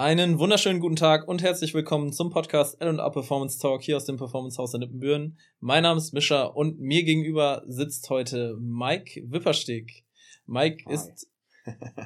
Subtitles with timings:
[0.00, 4.16] Einen wunderschönen guten Tag und herzlich willkommen zum Podcast L&A Performance Talk hier aus dem
[4.16, 5.36] Performance Haus in Nippenbüren.
[5.58, 10.06] Mein Name ist Mischa und mir gegenüber sitzt heute Mike Wippersteg.
[10.46, 10.94] Mike Hi.
[10.94, 11.28] ist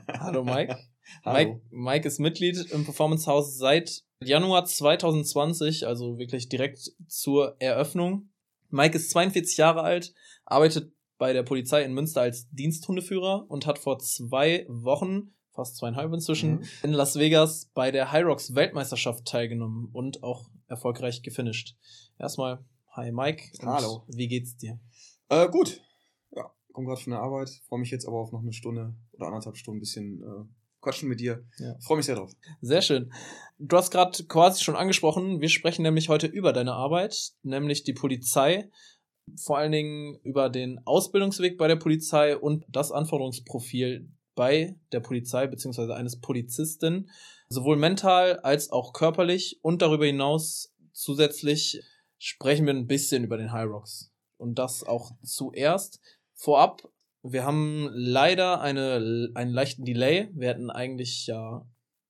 [0.09, 0.77] Hallo Mike.
[1.25, 1.39] Hallo.
[1.39, 1.61] Mike.
[1.71, 8.29] Mike ist Mitglied im Performance Haus seit Januar 2020, also wirklich direkt zur Eröffnung.
[8.71, 10.13] Mike ist 42 Jahre alt,
[10.45, 16.13] arbeitet bei der Polizei in Münster als Diensthundeführer und hat vor zwei Wochen fast zweieinhalb
[16.13, 16.65] inzwischen, mhm.
[16.83, 21.77] in Las Vegas bei der Hyrox Weltmeisterschaft teilgenommen und auch erfolgreich gefinisht.
[22.19, 23.45] Erstmal, hi Mike.
[23.63, 24.05] Hallo.
[24.09, 24.81] Wie geht's dir?
[25.29, 25.81] Äh, gut.
[26.33, 29.29] Ja, komm gerade von der Arbeit, freue mich jetzt aber auf noch eine Stunde oder
[29.29, 30.45] anderthalb Stunden ein bisschen äh,
[30.81, 31.45] quatschen mit dir.
[31.59, 31.77] Ja.
[31.81, 32.33] Freue mich sehr drauf.
[32.61, 33.13] Sehr schön.
[33.59, 37.95] Du hast gerade quasi schon angesprochen, wir sprechen nämlich heute über deine Arbeit, nämlich die
[37.95, 38.69] Polizei.
[39.43, 45.47] Vor allen Dingen über den Ausbildungsweg bei der Polizei und das Anforderungsprofil bei der Polizei
[45.47, 47.11] beziehungsweise eines Polizisten,
[47.49, 51.83] sowohl mental als auch körperlich und darüber hinaus zusätzlich
[52.19, 54.11] sprechen wir ein bisschen über den High Rocks.
[54.37, 56.01] Und das auch zuerst.
[56.35, 56.89] Vorab,
[57.23, 60.29] wir haben leider eine, einen leichten Delay.
[60.35, 61.67] Wir hätten eigentlich ja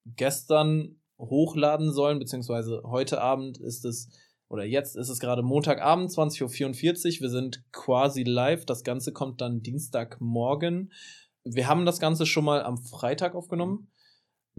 [0.07, 4.09] gestern hochladen sollen, beziehungsweise heute Abend ist es,
[4.49, 7.23] oder jetzt ist es gerade Montagabend, 20.44 Uhr.
[7.23, 8.65] Wir sind quasi live.
[8.67, 10.93] Das Ganze kommt dann Dienstagmorgen.
[11.45, 13.89] Wir haben das Ganze schon mal am Freitag aufgenommen.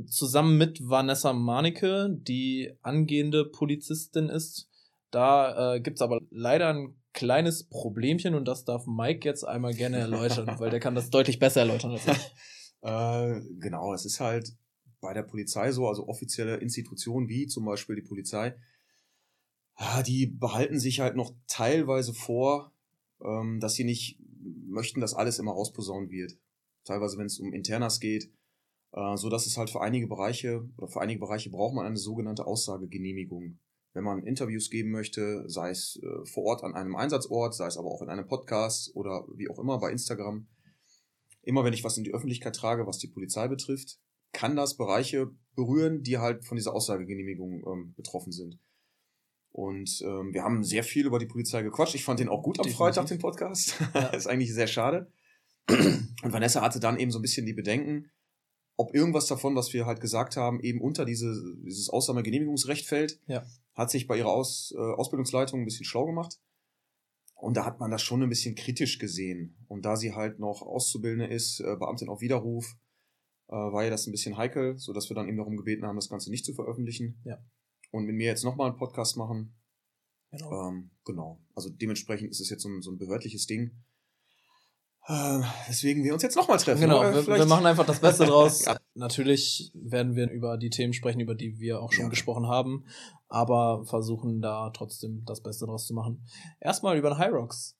[0.07, 4.69] Zusammen mit Vanessa Manike, die angehende Polizistin ist.
[5.09, 9.73] Da äh, gibt es aber leider ein kleines Problemchen und das darf Mike jetzt einmal
[9.73, 12.17] gerne erläutern, weil der kann das deutlich besser erläutern als ich.
[12.81, 14.53] Äh, genau, es ist halt
[15.01, 18.55] bei der Polizei so, also offizielle Institutionen wie zum Beispiel die Polizei,
[20.05, 22.73] die behalten sich halt noch teilweise vor,
[23.23, 24.19] ähm, dass sie nicht
[24.67, 26.37] möchten, dass alles immer rausposaunt wird
[26.85, 28.31] teilweise wenn es um Internas geht,
[28.93, 31.97] äh, so dass es halt für einige Bereiche oder für einige Bereiche braucht man eine
[31.97, 33.59] sogenannte Aussagegenehmigung.
[33.93, 37.77] Wenn man Interviews geben möchte, sei es äh, vor Ort an einem Einsatzort, sei es
[37.77, 40.47] aber auch in einem Podcast oder wie auch immer bei Instagram.
[41.43, 43.99] Immer wenn ich was in die Öffentlichkeit trage, was die Polizei betrifft,
[44.33, 48.59] kann das Bereiche berühren, die halt von dieser Aussagegenehmigung ähm, betroffen sind.
[49.51, 51.95] Und ähm, wir haben sehr viel über die Polizei gequatscht.
[51.95, 53.81] Ich fand den auch gut am Freitag, den Podcast.
[53.93, 54.07] Ja.
[54.13, 55.09] ist eigentlich sehr schade.
[55.67, 58.11] Und Vanessa hatte dann eben so ein bisschen die Bedenken,
[58.77, 63.19] ob irgendwas davon, was wir halt gesagt haben, eben unter diese, dieses Ausnahmegenehmigungsrecht fällt.
[63.27, 63.45] Ja.
[63.73, 66.39] Hat sich bei ihrer Aus, äh, Ausbildungsleitung ein bisschen schlau gemacht.
[67.35, 69.57] Und da hat man das schon ein bisschen kritisch gesehen.
[69.67, 72.77] Und da sie halt noch Auszubildende ist, äh, Beamtin auf Widerruf,
[73.47, 76.09] äh, war ja das ein bisschen heikel, sodass wir dann eben darum gebeten haben, das
[76.09, 77.21] Ganze nicht zu veröffentlichen.
[77.23, 77.43] Ja.
[77.91, 79.55] Und mit mir jetzt nochmal einen Podcast machen.
[80.31, 80.69] Genau.
[80.69, 81.39] Ähm, genau.
[81.53, 83.71] Also dementsprechend ist es jetzt so ein, so ein behördliches Ding.
[85.07, 86.81] Äh, deswegen wir uns jetzt nochmal treffen.
[86.81, 88.65] Genau, wir, wir, machen einfach das Beste draus.
[88.65, 88.77] ja.
[88.95, 92.09] Natürlich werden wir über die Themen sprechen, über die wir auch schon ja.
[92.09, 92.85] gesprochen haben,
[93.27, 96.25] aber versuchen da trotzdem das Beste draus zu machen.
[96.59, 97.77] Erstmal über den High Rocks.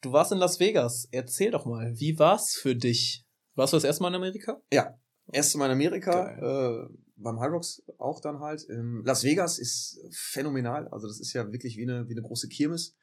[0.00, 1.06] Du warst in Las Vegas.
[1.10, 3.26] Erzähl doch mal, wie war's für dich?
[3.54, 4.62] Warst du das erste Mal in Amerika?
[4.72, 4.96] Ja,
[5.30, 6.84] erste Mal in Amerika.
[6.84, 8.64] Äh, beim High Rocks auch dann halt.
[8.70, 10.88] Ähm, Las Vegas ist phänomenal.
[10.88, 12.94] Also das ist ja wirklich wie eine, wie eine große Kirmes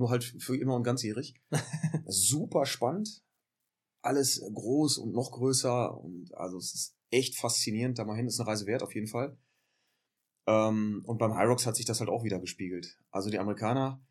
[0.00, 1.34] nur halt für immer und ganzjährig.
[2.06, 3.22] Super spannend.
[4.02, 7.98] Alles groß und noch größer und also es ist echt faszinierend.
[7.98, 9.36] Da mal hin ist eine Reise wert auf jeden Fall.
[10.46, 12.98] Ähm, und beim Hyrox hat sich das halt auch wieder gespiegelt.
[13.10, 14.02] Also die Amerikaner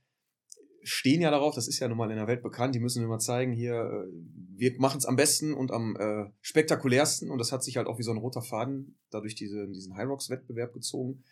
[0.84, 3.20] stehen ja darauf, das ist ja nun mal in der Welt bekannt, die müssen immer
[3.20, 4.12] zeigen, hier, äh,
[4.56, 8.00] wir machen es am besten und am äh, spektakulärsten und das hat sich halt auch
[8.00, 11.24] wie so ein roter Faden dadurch diese, diesen Hyrox-Wettbewerb gezogen.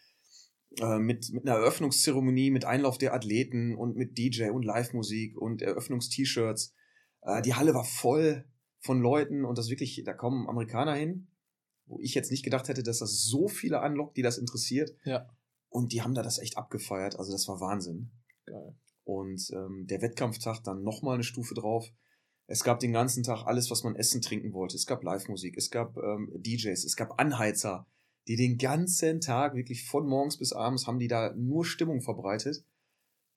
[0.79, 5.61] Äh, mit, mit einer Eröffnungszeremonie, mit Einlauf der Athleten und mit DJ und Live-Musik und
[5.61, 6.73] Eröffnungst-T-Shirts.
[7.21, 8.45] Äh, die Halle war voll
[8.79, 11.29] von Leuten und das wirklich, da kommen Amerikaner hin,
[11.85, 14.95] wo ich jetzt nicht gedacht hätte, dass das so viele anlockt, die das interessiert.
[15.03, 15.27] Ja.
[15.69, 17.17] Und die haben da das echt abgefeiert.
[17.17, 18.11] Also das war Wahnsinn.
[18.45, 18.75] Geil.
[19.03, 21.89] Und ähm, der Wettkampftag dann nochmal eine Stufe drauf.
[22.45, 24.75] Es gab den ganzen Tag alles, was man essen, trinken wollte.
[24.75, 27.87] Es gab Live-Musik, es gab ähm, DJs, es gab Anheizer
[28.27, 32.63] die den ganzen Tag, wirklich von morgens bis abends, haben die da nur Stimmung verbreitet.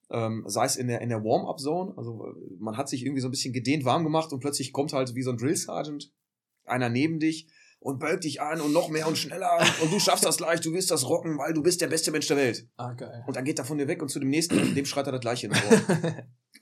[0.09, 3.29] Ähm, sei es in der, in der Warm-Up-Zone, also äh, man hat sich irgendwie so
[3.29, 6.11] ein bisschen gedehnt warm gemacht und plötzlich kommt halt wie so ein Drill-Sergeant
[6.65, 7.47] einer neben dich
[7.79, 10.73] und bölkt dich an und noch mehr und schneller und du schaffst das gleich, du
[10.73, 12.67] wirst das rocken, weil du bist der beste Mensch der Welt.
[12.75, 13.23] Ah, geil.
[13.25, 15.21] Und dann geht er von dir weg und zu dem nächsten, dem schreit er das
[15.21, 15.53] gleiche in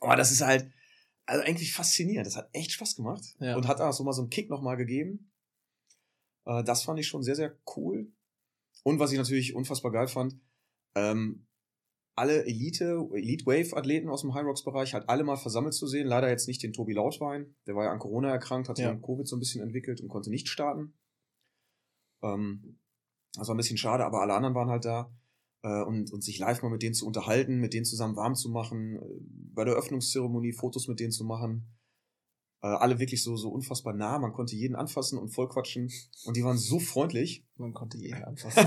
[0.01, 0.69] oh, das ist halt,
[1.25, 2.27] also eigentlich faszinierend.
[2.27, 3.55] Das hat echt Spaß gemacht ja.
[3.55, 5.31] und hat auch so mal so einen Kick nochmal gegeben.
[6.45, 8.11] Äh, das fand ich schon sehr, sehr cool.
[8.83, 10.39] Und was ich natürlich unfassbar geil fand,
[10.95, 11.45] ähm,
[12.15, 15.87] alle Elite, Elite Wave Athleten aus dem High Rocks Bereich halt alle mal versammelt zu
[15.87, 16.05] sehen.
[16.05, 17.55] Leider jetzt nicht den Tobi Lautwein.
[17.65, 18.95] Der war ja an Corona erkrankt, hat sich ja.
[18.95, 20.97] Covid so ein bisschen entwickelt und konnte nicht starten.
[22.21, 22.79] Ähm,
[23.35, 25.15] Das war ein bisschen schade, aber alle anderen waren halt da.
[25.63, 28.49] Äh, und, und sich live mal mit denen zu unterhalten, mit denen zusammen warm zu
[28.49, 29.05] machen, äh,
[29.53, 31.78] bei der Öffnungszeremonie Fotos mit denen zu machen.
[32.61, 34.19] Äh, alle wirklich so, so unfassbar nah.
[34.19, 35.89] Man konnte jeden anfassen und vollquatschen.
[36.25, 37.45] Und die waren so freundlich.
[37.55, 38.65] Man konnte jeden anfassen.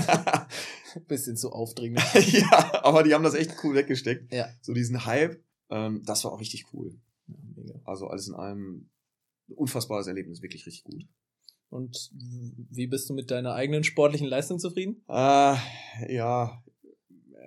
[1.07, 2.03] Bisschen zu aufdringlich.
[2.33, 4.33] ja, aber die haben das echt cool weggesteckt.
[4.33, 4.49] Ja.
[4.61, 5.43] So diesen Hype.
[5.69, 6.99] Ähm, das war auch richtig cool.
[7.27, 7.79] Ja, mega.
[7.85, 8.89] Also alles in allem
[9.47, 11.05] unfassbares Erlebnis, wirklich richtig gut.
[11.69, 15.03] Und wie bist du mit deiner eigenen sportlichen Leistung zufrieden?
[15.07, 15.55] Äh,
[16.13, 16.63] ja,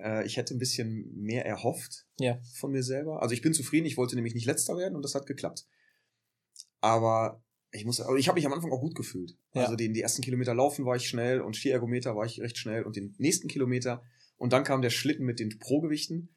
[0.03, 2.37] äh, ich hätte ein bisschen mehr erhofft Ja.
[2.55, 3.21] von mir selber.
[3.21, 5.65] Also ich bin zufrieden, ich wollte nämlich nicht letzter werden und das hat geklappt.
[6.81, 7.41] Aber
[7.71, 9.35] ich muss, also ich habe mich am Anfang auch gut gefühlt.
[9.53, 9.63] Ja.
[9.63, 12.57] Also den, die ersten Kilometer laufen war ich schnell und vier Ergometer war ich recht
[12.57, 14.01] schnell und den nächsten Kilometer
[14.37, 16.29] und dann kam der Schlitten mit den Pro-Gewichten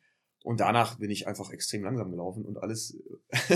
[0.43, 2.97] und danach bin ich einfach extrem langsam gelaufen und alles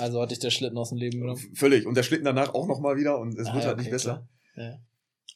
[0.00, 1.40] Also hatte ich der Schlitten aus dem Leben genommen.
[1.54, 3.78] völlig und der Schlitten danach auch noch mal wieder und es Ah, wird ja, halt
[3.78, 4.28] nicht okay, besser.
[4.54, 4.66] klar.
[4.72, 4.78] Ja.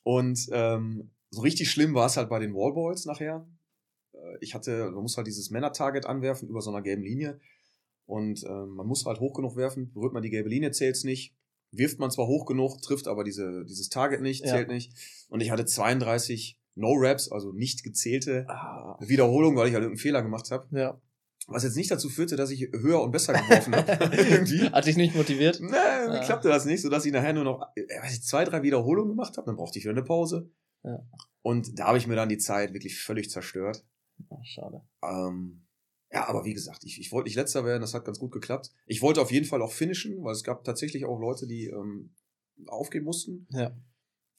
[0.02, 3.46] Und ähm, so richtig schlimm war es halt bei den Wallballs nachher.
[4.12, 7.40] Äh, Ich hatte, man muss halt dieses Männer-Target anwerfen über so einer gelben Linie.
[8.10, 11.34] Und ähm, man muss halt hoch genug werfen, berührt man die gelbe Linie, zählt's nicht.
[11.72, 14.50] Wirft man zwar hoch genug, trifft aber diese, dieses Target nicht, Ja.
[14.52, 14.92] zählt nicht.
[15.28, 20.22] Und ich hatte 32 No-Raps, also nicht gezählte Ah, Wiederholungen, weil ich halt irgendeinen Fehler
[20.22, 20.66] gemacht habe.
[20.76, 21.00] ja.
[21.46, 23.86] Was jetzt nicht dazu führte, dass ich höher und besser geworfen habe.
[24.72, 25.58] Hat dich nicht motiviert?
[25.60, 26.24] Nee, irgendwie Ah.
[26.24, 29.36] klappte das nicht, sodass ich nachher nur noch äh, weiß ich, zwei, drei Wiederholungen gemacht
[29.36, 29.46] habe.
[29.46, 30.50] Dann brauchte ich wieder eine Pause.
[30.84, 30.98] Ja.
[31.42, 33.84] Und da habe ich mir dann die Zeit wirklich völlig zerstört.
[34.28, 34.82] Ah, schade.
[35.02, 35.62] Ähm,
[36.12, 38.70] ja, aber wie gesagt, ich, ich wollte nicht letzter werden, das hat ganz gut geklappt.
[38.86, 42.14] Ich wollte auf jeden Fall auch finishen, weil es gab tatsächlich auch Leute, die ähm,
[42.66, 43.46] aufgeben mussten.
[43.50, 43.76] Ja.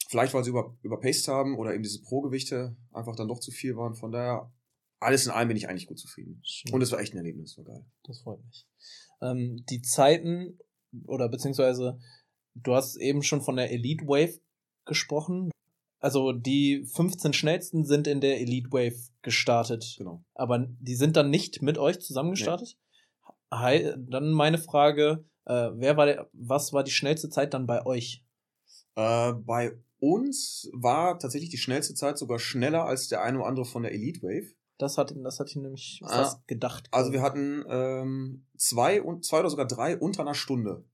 [0.08, 3.76] Vielleicht, weil sie über, überpaced haben oder eben diese Pro-Gewichte einfach dann doch zu viel
[3.76, 3.94] waren.
[3.94, 4.52] Von daher,
[5.00, 6.40] alles in allem bin ich eigentlich gut zufrieden.
[6.44, 6.74] Schön.
[6.74, 7.86] Und es war echt ein Erlebnis, war geil.
[8.04, 8.66] Das freut mich.
[9.22, 10.58] Ähm, die Zeiten
[11.06, 11.98] oder beziehungsweise
[12.54, 14.38] du hast eben schon von der Elite Wave
[14.84, 15.50] gesprochen.
[16.02, 19.94] Also die 15 schnellsten sind in der Elite Wave gestartet.
[19.98, 20.24] Genau.
[20.34, 22.76] Aber die sind dann nicht mit euch zusammen gestartet?
[23.52, 27.86] Hi, dann meine Frage, äh, wer war der, was war die schnellste Zeit dann bei
[27.86, 28.24] euch?
[28.96, 33.64] Äh, bei uns war tatsächlich die schnellste Zeit sogar schneller als der eine oder andere
[33.64, 34.52] von der Elite Wave.
[34.78, 36.08] Das hat, das hatte ich nämlich Ah.
[36.08, 36.88] fast gedacht.
[36.90, 40.84] Also wir hatten ähm, zwei und zwei oder sogar drei unter einer Stunde.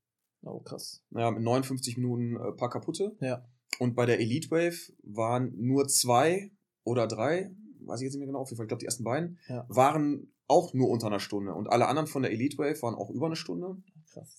[0.43, 1.02] Oh, krass.
[1.08, 3.16] Naja, mit 59 Minuten äh, paar kaputte.
[3.20, 3.46] Ja.
[3.78, 6.50] Und bei der Elite Wave waren nur zwei
[6.84, 9.04] oder drei, weiß ich jetzt nicht mehr genau, auf jeden Fall, ich glaube die ersten
[9.04, 9.64] beiden, Ja.
[9.69, 11.54] waren auch nur unter einer Stunde.
[11.54, 13.76] Und alle anderen von der Elite Wave waren auch über eine Stunde.
[14.12, 14.38] Krass.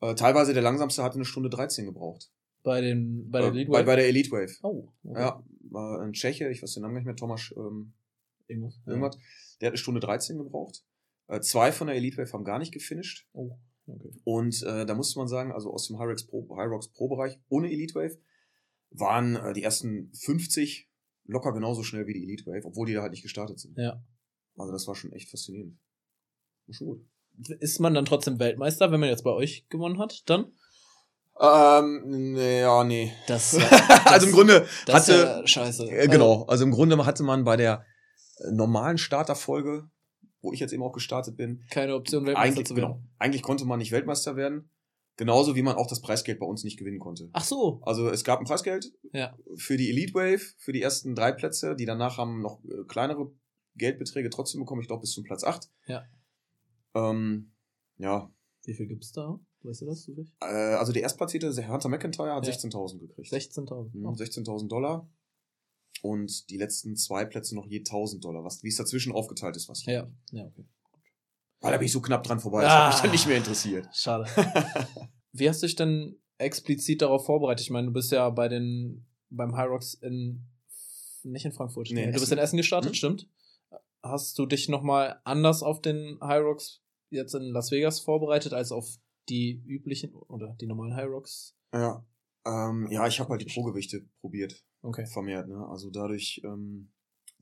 [0.00, 2.30] Äh, teilweise der langsamste hatte eine Stunde 13 gebraucht.
[2.62, 3.86] Bei den, bei der Äh, Elite bei, Wave?
[3.86, 4.52] bei der Elite Wave.
[4.62, 5.20] oh, okay.
[5.20, 7.92] Ja, war ein Tscheche, ich weiß den Namen nicht mehr, Thomas ähm,
[8.46, 8.78] Irgendwas.
[8.86, 9.16] irgendwas.
[9.60, 10.84] Der hat eine Stunde 13 gebraucht.
[11.28, 13.26] Äh, zwei von der Elite Wave haben gar nicht gefinisht.
[13.32, 14.12] Oh, okay.
[14.24, 17.70] Und äh, da musste man sagen, also aus dem Hyrox Pro, Hyrox Pro Bereich ohne
[17.70, 18.16] Elite Wave
[18.94, 20.88] waren äh, die ersten 50
[21.24, 23.76] locker genauso schnell wie die Elite Wave, obwohl die da halt nicht gestartet sind.
[23.78, 24.02] Ja.
[24.56, 25.78] Also das war schon echt faszinierend.
[26.66, 27.06] War schon gut.
[27.60, 30.52] Ist man dann trotzdem Weltmeister, wenn man jetzt bei euch gewonnen hat, dann?
[31.40, 33.12] Ähm, nee, ja, nee.
[33.26, 33.56] Das,
[34.04, 35.90] also im Grunde das hatte, ja scheiße.
[35.90, 37.84] äh, genau, also im Grunde hatte man bei der
[38.38, 39.88] äh, normalen Starterfolge,
[40.42, 42.92] wo ich jetzt eben auch gestartet bin, keine Option, Weltmeister zu werden.
[42.92, 44.70] genau, eigentlich konnte man nicht Weltmeister werden.
[45.16, 47.28] Genauso wie man auch das Preisgeld bei uns nicht gewinnen konnte.
[47.32, 47.80] Ach so.
[47.82, 49.36] Also es gab ein Preisgeld Ja.
[49.56, 53.30] für die Elite Wave, für die ersten drei Plätze, die danach haben noch äh, kleinere
[53.76, 55.70] Geldbeträge trotzdem bekommen, ich glaube bis zum Platz 8.
[55.86, 56.04] Ja.
[56.94, 57.52] Ähm,
[57.98, 58.30] ja,
[58.64, 59.38] Wie viel gibt's da?
[59.62, 60.32] Weißt du das zufällig?
[60.40, 62.52] äh, also der Erstplatzierte, der Hunter McIntyre, hat Ja.
[62.52, 63.32] 16.000 gekriegt.
[63.32, 63.90] 16.000.
[63.96, 64.12] Mhm, Oh.
[64.14, 65.08] 16.000 Dollar.
[66.02, 69.68] Und die letzten zwei Plätze noch je 1.000 Dollar, was, wie es dazwischen aufgeteilt ist,
[69.68, 70.64] was ich Ja, ja, okay.
[71.62, 72.86] Weil da bin ich so knapp dran vorbei, das Ah.
[72.86, 73.88] hat mich dann nicht mehr interessiert.
[73.94, 74.24] Schade.
[75.32, 77.62] Wie hast du dich denn explizit darauf vorbereitet?
[77.64, 80.44] Ich meine, du bist ja bei den, beim High Rocks in,
[81.22, 81.88] nicht in Frankfurt.
[81.92, 82.94] Nee, du bist in Essen gestartet, Mhm.
[82.96, 83.28] stimmt?
[84.02, 88.72] Hast du dich nochmal anders auf den High Rocks jetzt in Las Vegas vorbereitet, als
[88.72, 88.96] auf
[89.28, 91.54] die üblichen oder die normalen High Rocks?
[91.72, 92.04] Ja,
[92.44, 94.64] ähm, ja ich habe halt die Pro-Gewichte probiert.
[94.84, 95.06] Okay.
[95.06, 95.46] vermehrt.
[95.48, 95.64] Ne?
[95.68, 96.91] Also dadurch, ähm,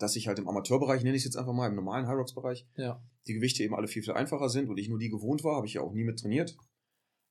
[0.00, 2.35] dass ich halt im Amateurbereich, nenne ich es jetzt einfach mal, im normalen High Rocks
[2.35, 3.02] Bereich, Ja.
[3.26, 5.66] die Gewichte eben alle viel, viel einfacher sind und ich nur die gewohnt war, habe
[5.66, 6.57] ich ja auch nie mit trainiert,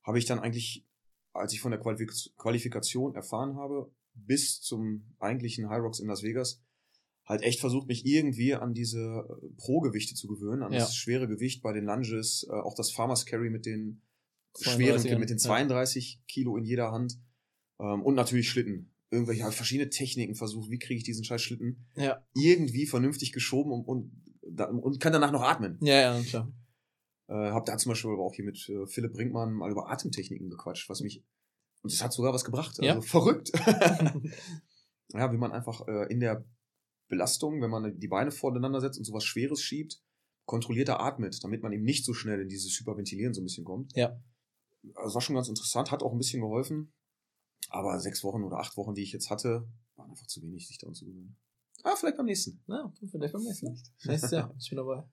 [0.02, 0.86] habe ich dann eigentlich,
[1.32, 6.22] als ich von der Qualifik Qualifikation erfahren habe, bis zum eigentlichen High Rocks in Las
[6.22, 6.62] Vegas,
[7.26, 10.80] halt echt versucht, mich irgendwie an diese äh, Pro-Gewichte zu gewöhnen, an Ja.
[10.80, 14.02] das schwere Gewicht bei den Lunges, äh, auch das Farmers Carry mit den
[14.58, 15.42] schweren, 32ern, mit den ja.
[15.44, 17.20] 32 Kilo in jeder Hand
[17.78, 18.92] ähm, und natürlich Schlitten.
[19.10, 22.24] Irgendwelche habe verschiedene Techniken versucht, wie kriege ich diesen scheiß Schlitten Ja.
[22.34, 23.86] irgendwie vernünftig geschoben und,
[24.42, 25.78] und, und kann danach noch atmen.
[25.82, 26.52] Ja, ja, klar.
[27.28, 30.48] Äh, hab da zum Beispiel aber auch hier mit äh, Philipp Brinkmann mal über Atemtechniken
[30.50, 31.24] gequatscht, was mich
[31.82, 32.78] und das hat sogar was gebracht.
[32.78, 33.00] Also Ja?
[33.00, 33.50] verrückt.
[35.12, 36.44] ja, wie man einfach äh, in der
[37.08, 40.00] Belastung, wenn man die Beine voreinander setzt und sowas Schweres schiebt,
[40.44, 43.96] kontrollierter atmet, damit man eben nicht so schnell in dieses Hyperventilieren so ein bisschen kommt.
[43.96, 44.20] Ja.
[44.94, 46.92] Also war schon ganz interessant, hat auch ein bisschen geholfen.
[47.68, 50.78] Aber sechs Wochen oder acht Wochen, die ich jetzt hatte, waren einfach zu wenig, sich
[50.78, 51.36] daran zu gewöhnen.
[51.82, 52.62] Ah, vielleicht beim nächsten.
[52.66, 53.68] Ja, vielleicht beim nächsten.
[54.04, 55.04] Nächstes Jahr, ich bin dabei.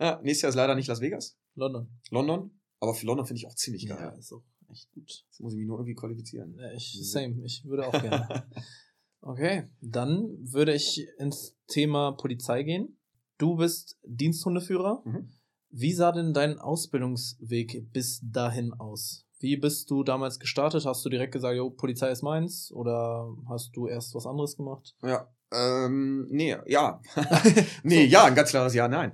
[0.00, 1.38] Ja, nächstes Jahr ist leider nicht Las Vegas.
[1.54, 1.88] London.
[2.10, 2.50] London.
[2.80, 3.98] Aber für London finde ich auch ziemlich geil.
[4.00, 5.24] Ja, ist auch echt gut.
[5.26, 6.54] Jetzt muss ich mich nur irgendwie qualifizieren.
[6.58, 7.42] Ja, ich, same.
[7.44, 8.48] Ich würde auch gerne.
[9.20, 12.98] okay, dann würde ich ins Thema Polizei gehen.
[13.38, 15.02] Du bist Diensthundeführer.
[15.04, 15.32] Mhm.
[15.70, 19.23] Wie sah denn dein Ausbildungsweg bis dahin aus?
[19.44, 20.86] Wie bist du damals gestartet?
[20.86, 22.72] Hast du direkt gesagt, jo, Polizei ist meins?
[22.72, 24.96] Oder hast du erst was anderes gemacht?
[25.02, 27.02] Ja, ähm, nee, ja.
[27.82, 29.12] nee, ja, ein ganz klares Ja, nein.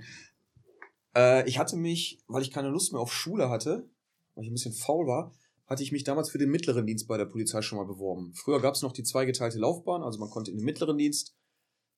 [1.16, 3.90] Äh, ich hatte mich, weil ich keine Lust mehr auf Schule hatte,
[4.36, 5.34] weil ich ein bisschen faul war,
[5.66, 8.32] hatte ich mich damals für den mittleren Dienst bei der Polizei schon mal beworben.
[8.36, 11.34] Früher gab es noch die zweigeteilte Laufbahn, also man konnte in den mittleren Dienst,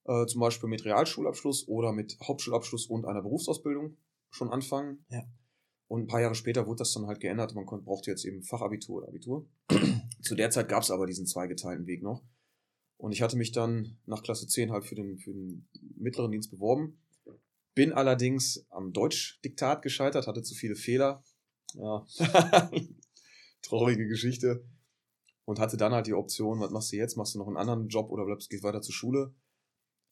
[0.06, 3.98] äh, zum Beispiel mit Realschulabschluss oder mit Hauptschulabschluss und einer Berufsausbildung
[4.30, 5.04] schon anfangen.
[5.10, 5.22] Ja.
[5.92, 7.54] Und ein paar Jahre später wurde das dann halt geändert.
[7.54, 9.46] Man konnte, brauchte jetzt eben Fachabitur oder Abitur.
[10.22, 12.24] Zu der Zeit gab es aber diesen zweigeteilten Weg noch.
[12.96, 15.68] Und ich hatte mich dann nach Klasse 10 halt für den, für den
[15.98, 16.98] mittleren Dienst beworben.
[17.74, 21.22] Bin allerdings am Deutschdiktat gescheitert, hatte zu viele Fehler.
[21.74, 22.06] Ja.
[23.60, 24.64] Traurige Geschichte.
[25.44, 27.18] Und hatte dann halt die Option, was machst du jetzt?
[27.18, 29.34] Machst du noch einen anderen Job oder bleibst, gehst weiter zur Schule?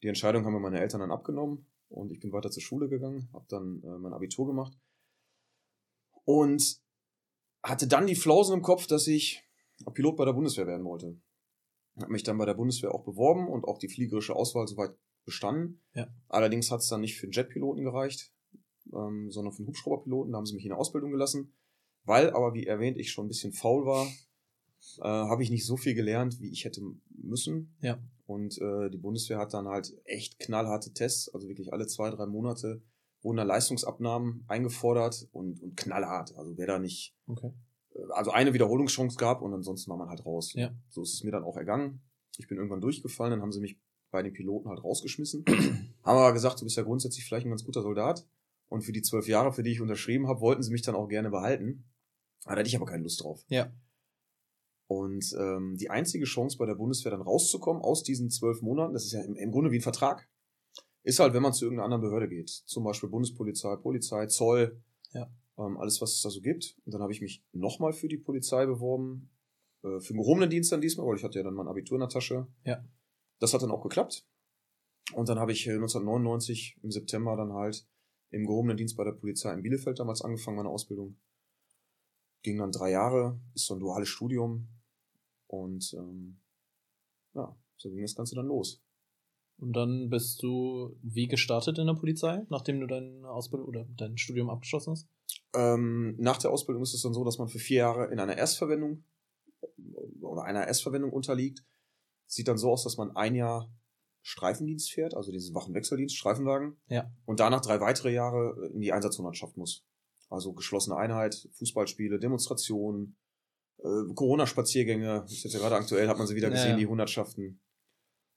[0.03, 3.31] Die Entscheidung haben mir meine Eltern dann abgenommen und ich bin weiter zur Schule gegangen,
[3.33, 4.77] habe dann äh, mein Abitur gemacht
[6.31, 6.81] und
[7.63, 9.43] hatte dann die Flausen im Kopf, dass ich
[9.95, 11.21] Pilot bei der Bundeswehr werden wollte.
[11.97, 14.95] Habe mich dann bei der Bundeswehr auch beworben und auch die fliegerische Auswahl soweit
[15.25, 15.83] bestanden.
[15.95, 16.07] Ja.
[16.29, 18.33] Allerdings hat es dann nicht für einen Jetpiloten gereicht,
[18.93, 20.33] ähm, sondern für einen Hubschrauberpiloten.
[20.33, 21.53] Da haben sie mich in der Ausbildung gelassen.
[22.05, 24.07] Weil aber, wie erwähnt, ich schon ein bisschen faul war,
[24.99, 27.77] äh, habe ich nicht so viel gelernt, wie ich hätte müssen.
[27.81, 28.01] Ja.
[28.27, 32.27] Und äh, die Bundeswehr hat dann halt echt knallharte Tests, also wirklich alle zwei, drei
[32.27, 32.83] Monate
[33.23, 36.37] wurden da Leistungsabnahmen eingefordert und, und knallhart.
[36.37, 37.53] Also wer da nicht, Okay.
[37.95, 40.53] äh, also eine Wiederholungschance gab und ansonsten war man halt raus.
[40.55, 40.75] Ja.
[40.89, 42.03] So ist es mir dann auch ergangen.
[42.39, 43.79] Ich bin irgendwann durchgefallen, dann haben sie mich
[44.11, 45.45] bei den Piloten halt rausgeschmissen.
[46.03, 48.27] haben aber gesagt, du bist ja grundsätzlich vielleicht ein ganz guter Soldat.
[48.69, 51.09] Und für die zwölf Jahre, für die ich unterschrieben habe, wollten sie mich dann auch
[51.09, 51.85] gerne behalten.
[52.45, 53.45] Da hatte ich aber keine Lust drauf.
[53.49, 53.73] Ja.
[54.87, 59.05] Und ähm, die einzige Chance bei der Bundeswehr dann rauszukommen aus diesen zwölf Monaten, das
[59.05, 60.29] ist ja im, im Grunde wie ein Vertrag,
[61.03, 62.49] ist halt, wenn man zu irgendeiner anderen Behörde geht.
[62.51, 65.31] Zum Beispiel Bundespolizei, Polizei, Zoll, Ja.
[65.59, 66.77] ähm, alles, was es da so gibt.
[66.85, 69.31] Und dann habe ich mich nochmal für die Polizei beworben,
[69.83, 72.01] äh, für den gehobenen Dienst dann diesmal, weil ich hatte ja dann mein Abitur in
[72.01, 72.47] der Tasche.
[72.65, 72.85] Ja.
[73.39, 74.27] Das hat dann auch geklappt.
[75.15, 77.87] Und dann habe ich äh, 1999 im September dann halt
[78.31, 81.17] im gehobenen Dienst bei der Polizei in Bielefeld damals angefangen, meine Ausbildung.
[82.43, 84.69] Ging dann drei Jahre, ist so ein duales Studium.
[85.47, 86.41] Und ähm,
[87.35, 88.81] ja, so ging das Ganze dann los.
[89.61, 94.17] Und dann bist du wie gestartet in der Polizei, nachdem du deine Ausbildung oder dein
[94.17, 95.07] Studium abgeschlossen hast?
[95.55, 98.39] Ähm, nach der Ausbildung ist es dann so, dass man für vier Jahre in einer
[98.39, 99.05] Erstverwendung
[100.23, 101.63] oder einer Erstverwendung unterliegt.
[102.27, 103.71] Sieht dann so aus, dass man ein Jahr
[104.23, 106.77] Streifendienst fährt, also diesen Wachenwechseldienst, Streifenwagen.
[106.89, 107.11] Ja.
[107.27, 109.85] Und danach drei weitere Jahre in die Einsatzhundertschaft muss.
[110.31, 113.17] Also geschlossene Einheit, Fußballspiele, Demonstrationen,
[113.79, 115.25] äh, Corona-Spaziergänge.
[115.27, 116.77] Ist jetzt ja gerade aktuell, hat man sie wieder Ja, gesehen, ja.
[116.77, 117.61] die Hundertschaften.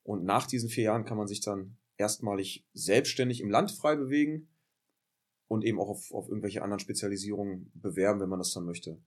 [0.04, 4.50] Und nach diesen vier Jahren kann man sich dann erstmalig selbstständig im Land frei bewegen
[5.48, 9.02] und eben auch auf, auf irgendwelche anderen Spezialisierungen bewerben, wenn man das dann möchte.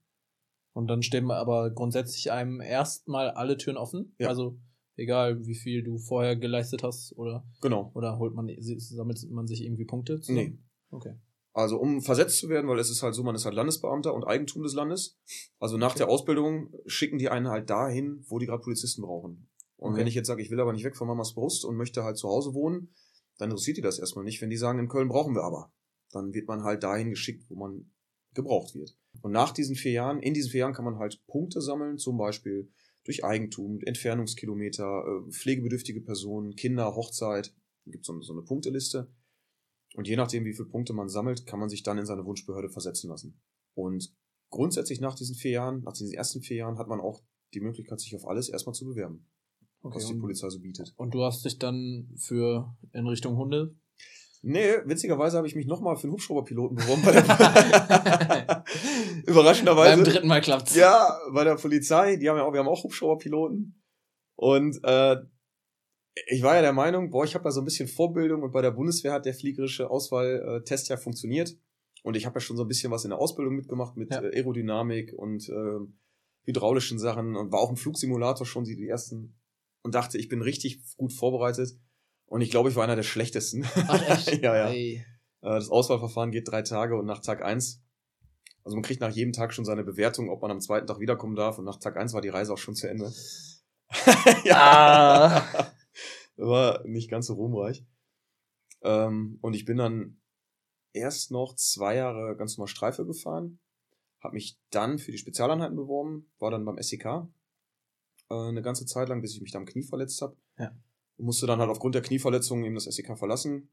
[0.73, 4.15] Und dann stehen aber grundsätzlich einem erstmal alle Türen offen.
[4.19, 4.29] Ja.
[4.29, 4.59] Also
[4.95, 7.91] egal, wie viel du vorher geleistet hast oder Genau.
[7.93, 10.21] oder holt man sammelt man sich irgendwie Punkte Nee.
[10.21, 10.69] zusammen?
[10.91, 11.15] Okay.
[11.53, 14.23] Also um versetzt zu werden, weil es ist halt so, man ist halt Landesbeamter und
[14.25, 15.19] Eigentum des Landes.
[15.59, 19.46] Also nach der Ausbildung schicken die einen halt dahin, wo die gerade Polizisten brauchen.
[19.77, 20.01] Und Okay.
[20.01, 22.17] wenn ich jetzt sage, ich will aber nicht weg von Mamas Brust und möchte halt
[22.17, 22.93] zu Hause wohnen,
[23.37, 24.41] dann interessiert die das erstmal nicht.
[24.41, 25.71] Wenn die sagen, in Köln brauchen wir aber,
[26.11, 27.91] dann wird man halt dahin geschickt, wo man
[28.33, 28.97] gebraucht wird.
[29.21, 32.17] Und nach diesen vier Jahren, in diesen vier Jahren kann man halt Punkte sammeln, zum
[32.17, 32.71] Beispiel
[33.03, 37.53] durch Eigentum, Entfernungskilometer, äh, pflegebedürftige Personen, Kinder, Hochzeit.
[37.85, 39.11] Da gibt so, so eine Punkteliste.
[39.95, 42.69] Und je nachdem, wie viele Punkte man sammelt, kann man sich dann in seine Wunschbehörde
[42.69, 43.39] versetzen lassen.
[43.73, 44.13] Und
[44.49, 47.99] grundsätzlich nach diesen vier Jahren, nach diesen ersten vier Jahren, hat man auch die Möglichkeit,
[47.99, 49.25] sich auf alles erstmal zu bewerben,
[49.87, 49.97] okay.
[49.97, 50.93] was die Polizei so bietet.
[50.97, 53.75] und du hast dich dann für in Richtung Hunde
[54.43, 57.01] Nee, witzigerweise habe ich mich nochmal für einen Hubschrauberpiloten beworben.
[57.03, 58.63] Bei der
[59.25, 59.95] Überraschenderweise.
[59.95, 60.75] beim dritten Mal klappt's.
[60.75, 63.81] Ja, bei der Polizei, die haben ja auch, wir haben auch Hubschrauberpiloten.
[64.35, 65.17] Und äh,
[66.27, 68.61] ich war ja der Meinung, boah, ich habe ja so ein bisschen Vorbildung und bei
[68.61, 71.57] der Bundeswehr hat der fliegerische Auswahltest ja funktioniert.
[72.03, 74.21] Und ich habe ja schon so ein bisschen was in der Ausbildung mitgemacht mit Ja.
[74.21, 75.79] äh, Aerodynamik und äh,
[76.45, 79.35] hydraulischen Sachen und war auch im Flugsimulator schon die, die ersten
[79.87, 81.79] und dachte, ich bin richtig gut vorbereitet.
[82.25, 83.65] Und ich glaube, ich war einer der schlechtesten.
[83.87, 84.27] Ach echt?
[84.43, 84.73] ja, ja.
[84.73, 85.05] Äh,
[85.41, 87.81] das Auswahlverfahren geht drei Tage und nach Tag eins,
[88.65, 91.37] also man kriegt nach jedem Tag schon seine Bewertung, ob man am zweiten Tag wiederkommen
[91.37, 91.57] darf.
[91.57, 93.13] Und nach Tag eins war die Reise auch schon zu Ende.
[94.43, 95.47] ja.
[95.53, 95.71] Ah.
[96.35, 97.85] War nicht ganz so ruhmreich.
[98.81, 100.19] Ähm, und ich bin dann
[100.91, 103.59] erst noch zwei Jahre ganz normal Streife gefahren,
[104.19, 107.29] habe mich dann für die Spezialeinheiten beworben, war dann beim SEK
[108.29, 110.37] äh, eine ganze Zeit lang, bis ich mich da am Knie verletzt habe.
[110.57, 110.75] Ja.
[111.17, 113.69] Und musste dann halt aufgrund der Knieverletzung eben das SEK verlassen.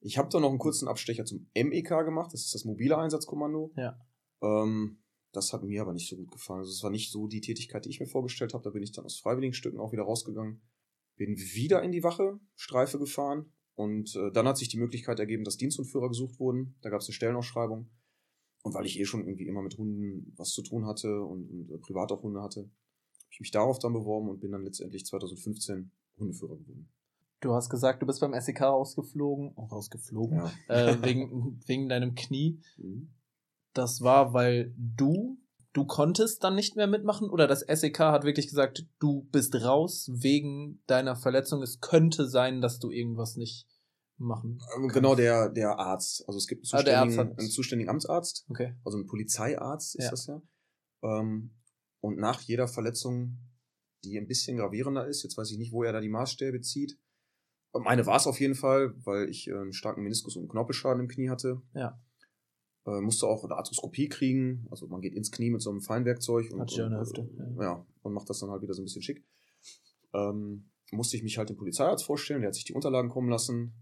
[0.00, 3.72] Ich habe dann noch einen kurzen Abstecher zum MEK gemacht, das ist das mobile Einsatzkommando.
[3.76, 3.98] Ja.
[4.42, 6.60] Ähm, das hat mir aber nicht so gut gefallen.
[6.60, 8.64] Also es war nicht so die Tätigkeit, die ich mir vorgestellt habe.
[8.64, 10.62] Da bin ich dann aus Freiwilligenstücken auch wieder rausgegangen.
[11.16, 15.44] Bin wieder in die Wache, Streife gefahren und äh, dann hat sich die Möglichkeit ergeben,
[15.44, 16.76] dass Dienst und Führer gesucht wurden.
[16.80, 17.90] Da gab es eine Stellenausschreibung.
[18.62, 21.70] Und weil ich eh schon irgendwie immer mit Hunden was zu tun hatte und, und
[21.70, 22.70] äh, privat auch Hunde hatte,
[23.30, 26.88] habe ich mich darauf dann beworben und bin dann letztendlich 2015 Hundeführer geworden.
[27.40, 30.52] Du hast gesagt, du bist beim SEK rausgeflogen, oh, rausgeflogen, ja.
[30.68, 32.60] äh, wegen, wegen deinem Knie.
[32.76, 33.14] Mhm.
[33.72, 35.38] Das war, weil du,
[35.72, 40.10] du konntest dann nicht mehr mitmachen oder das SEK hat wirklich gesagt, du bist raus
[40.12, 41.62] wegen deiner Verletzung.
[41.62, 43.66] Es könnte sein, dass du irgendwas nicht
[44.18, 44.58] machen.
[44.76, 46.24] Ähm, genau, der, der Arzt.
[46.26, 48.74] Also es gibt einen ah, zuständigen, ah, einen zuständigen Amtsarzt, okay.
[48.84, 50.10] also ein Polizeiarzt ist ja.
[50.10, 50.42] das ja.
[51.02, 51.54] Ähm,
[52.00, 53.38] und nach jeder Verletzung,
[54.04, 56.98] die ein bisschen gravierender ist, jetzt weiß ich nicht, wo er da die Maßstäbe zieht.
[57.72, 61.08] Meine war es auf jeden Fall, weil ich äh, einen starken Meniskus- und Knorpelschaden im
[61.08, 61.62] Knie hatte.
[61.74, 62.00] Ja.
[62.86, 64.66] Äh, musste auch eine Arthroskopie kriegen.
[64.70, 67.28] Also man geht ins Knie mit so einem Feinwerkzeug und, Hat und, eine Hüfte.
[67.56, 67.62] Ja.
[67.62, 67.86] ja.
[68.02, 69.24] und macht das dann halt wieder so ein bisschen schick.
[70.12, 73.74] Ähm, musste ich mich halt dem Polizeiarzt vorstellen, der hat sich die Unterlagen kommen lassen,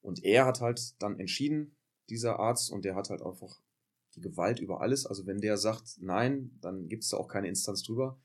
[0.00, 1.76] und er hat halt dann entschieden,
[2.08, 3.60] dieser Arzt, und der hat halt einfach
[4.18, 5.06] die Gewalt über alles.
[5.06, 8.20] Also wenn der sagt nein, dann gibt es da auch keine Instanz drüber.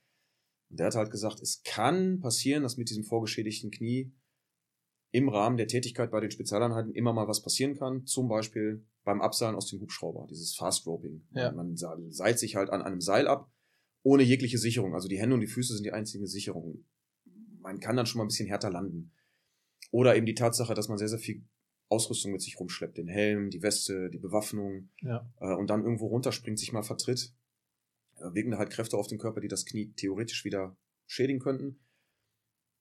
[0.69, 4.11] Und der hat halt gesagt, es kann passieren, dass mit diesem vorgeschädigten Knie
[5.11, 8.05] im Rahmen der Tätigkeit bei den Spezialeinheiten immer mal was passieren kann.
[8.05, 11.27] Zum Beispiel beim Abseilen aus dem Hubschrauber, dieses Fast Roping.
[11.31, 11.51] Ja.
[11.51, 13.51] Man seilt sich halt an einem Seil ab,
[14.01, 14.95] ohne jegliche Sicherung.
[14.95, 16.85] Also die Hände und die Füße sind die einzige Sicherung.
[17.59, 19.11] Man kann dann schon mal ein bisschen härter landen.
[19.91, 21.45] Oder eben die Tatsache, dass man sehr, sehr viel
[21.89, 25.29] Ausrüstung mit sich rumschleppt, den Helm, die Weste, die Bewaffnung ja.
[25.39, 27.33] äh, und dann irgendwo runterspringt, sich mal vertritt,
[28.17, 31.79] äh, wirken da halt Kräfte auf den Körper, die das Knie theoretisch wieder schädigen könnten.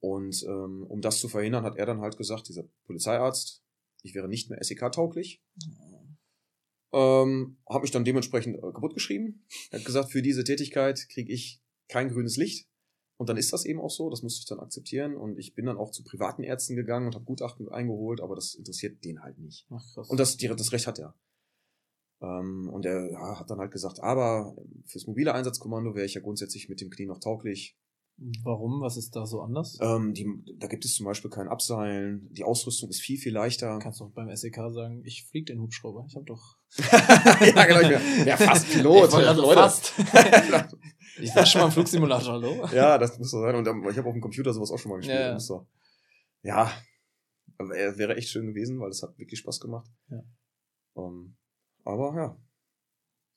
[0.00, 3.62] Und ähm, um das zu verhindern, hat er dann halt gesagt, dieser Polizeiarzt,
[4.02, 5.42] ich wäre nicht mehr SEK-tauglich.
[6.92, 9.46] Ähm, habe mich dann dementsprechend äh, kaputt geschrieben.
[9.70, 12.68] Er hat gesagt, für diese Tätigkeit kriege ich kein grünes Licht.
[13.22, 15.16] Und dann ist das eben auch so, das musste ich dann akzeptieren.
[15.16, 18.56] Und ich bin dann auch zu privaten Ärzten gegangen und habe Gutachten eingeholt, aber das
[18.56, 19.64] interessiert den halt nicht.
[19.70, 20.11] Ach, krass.
[20.11, 21.14] Und das, das Recht hat er.
[22.20, 24.56] Ähm, und er ja, hat dann halt gesagt, aber
[24.87, 27.78] fürs mobile Einsatzkommando wäre ich ja grundsätzlich mit dem Knie noch tauglich.
[28.42, 28.80] Warum?
[28.80, 29.78] Was ist da so anders?
[29.80, 30.26] Ähm, die,
[30.58, 32.28] da gibt es zum Beispiel kein Abseilen.
[32.32, 33.78] Die Ausrüstung ist viel, viel leichter.
[33.78, 36.06] Kannst du auch beim SEK sagen, ich fliege den Hubschrauber.
[36.08, 36.56] Ich habe doch.
[36.92, 37.80] ja, genau.
[37.80, 39.08] Ich wär fast Pilot.
[39.08, 39.92] Ich also fast.
[41.20, 42.68] ich war schon mal im Flugsimulator, hallo?
[42.72, 43.54] Ja, das muss so sein.
[43.54, 45.18] Und ich habe auf dem Computer sowas auch schon mal gespielt.
[45.18, 45.40] Ja, ja.
[45.40, 45.66] So.
[46.42, 46.72] ja
[47.68, 49.90] wäre echt schön gewesen, weil es hat wirklich Spaß gemacht.
[50.11, 50.22] Ja.
[50.94, 51.37] Um,
[51.85, 52.37] aber ja,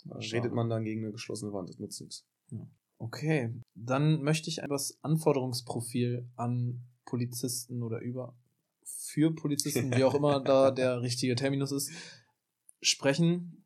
[0.05, 1.69] da redet man dann gegen eine geschlossene Wand.
[1.69, 2.25] Das nutzt nichts.
[2.51, 2.67] Ja.
[2.97, 8.35] Okay, dann möchte ich etwas Anforderungsprofil an Polizisten oder über
[8.83, 11.91] für Polizisten, wie auch immer da der richtige Terminus ist,
[12.87, 13.65] sprechen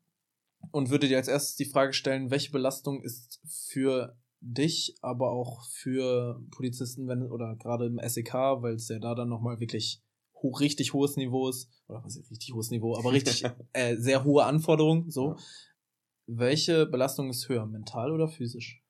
[0.70, 5.64] und würde dir als erstes die Frage stellen, welche Belastung ist für dich, aber auch
[5.66, 10.02] für Polizisten, wenn oder gerade im SEK, weil es ja da dann nochmal wirklich
[10.42, 14.24] ho richtig hohes Niveau ist, oder was ist richtig hohes Niveau, aber richtig äh, sehr
[14.24, 15.30] hohe Anforderungen, so.
[15.30, 15.36] Ja.
[16.26, 18.82] Welche Belastung ist höher, mental oder physisch?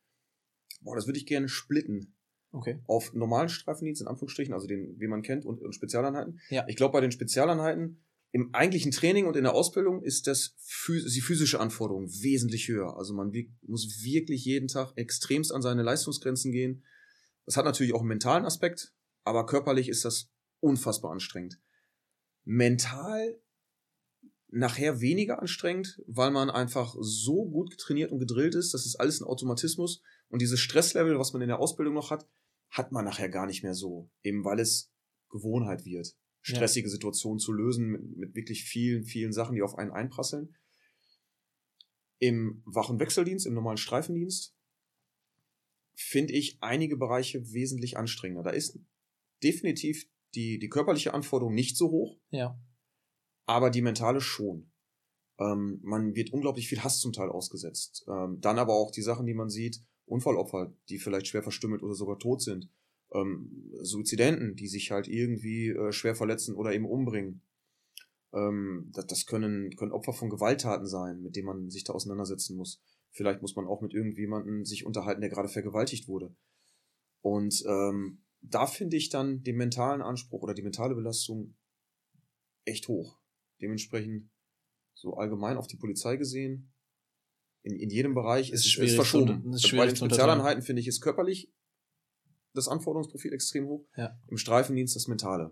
[0.82, 2.14] Boah, das würde ich gerne splitten.
[2.52, 2.80] Okay.
[2.86, 6.40] Auf normalen Streifendienst, in Anführungsstrichen, also den, wie man kennt, und, und Spezialeinheiten.
[6.50, 6.64] Ja.
[6.68, 10.54] Ich glaube, bei den Spezialeinheiten, im eigentlichen Training und in der Ausbildung ist das
[10.88, 12.96] die physische Anforderung wesentlich höher.
[12.96, 16.84] Also man muss wirklich jeden Tag extremst an seine Leistungsgrenzen gehen.
[17.46, 21.60] Das hat natürlich auch einen mentalen Aspekt, aber körperlich ist das unfassbar anstrengend.
[22.44, 23.40] Mental
[24.48, 29.20] nachher weniger anstrengend, weil man einfach so gut trainiert und gedrillt ist, das ist alles
[29.20, 32.28] ein Automatismus und dieses Stresslevel, was man in der Ausbildung noch hat,
[32.70, 34.92] hat man nachher gar nicht mehr so, eben weil es
[35.30, 36.92] Gewohnheit wird, stressige ja.
[36.92, 40.57] Situationen zu lösen mit, mit wirklich vielen, vielen Sachen, die auf einen einprasseln.
[42.18, 44.55] Im Wach- und Wechseldienst, im normalen Streifendienst,
[45.94, 48.42] finde ich einige Bereiche wesentlich anstrengender.
[48.42, 48.79] Da ist
[49.42, 52.18] definitiv die, die körperliche Anforderung nicht so hoch.
[52.31, 52.59] Ja
[53.50, 54.70] aber die mentale schon.
[55.40, 58.05] Ähm, man wird unglaublich viel Hass zum Teil ausgesetzt.
[58.09, 61.94] Ähm, dann aber auch die Sachen, die man sieht, Unfallopfer, die vielleicht schwer verstümmelt oder
[61.94, 62.70] sogar tot sind.
[63.12, 67.42] Ähm, Suizidenten, die sich halt irgendwie äh, schwer verletzen oder eben umbringen.
[68.32, 72.56] Ähm, das, das können, können Opfer von Gewalttaten sein, mit denen man sich da auseinandersetzen
[72.56, 72.82] muss.
[73.10, 76.34] Vielleicht muss man auch mit irgendjemandem sich unterhalten, der gerade vergewaltigt wurde.
[77.22, 81.56] Und ähm, da finde ich dann den mentalen Anspruch oder die mentale Belastung
[82.64, 83.18] echt hoch.
[83.60, 84.30] Dementsprechend
[84.94, 86.72] so allgemein auf die Polizei gesehen,
[87.62, 89.52] in, in jedem Bereich ist, ist, ist verschoben.
[89.52, 91.52] Ist Bei den Spezialeinheiten finde ich es körperlich
[92.54, 93.86] das Anforderungsprofil extrem hoch.
[93.96, 94.18] Ja.
[94.28, 95.50] Im Streifendienst das Mentale.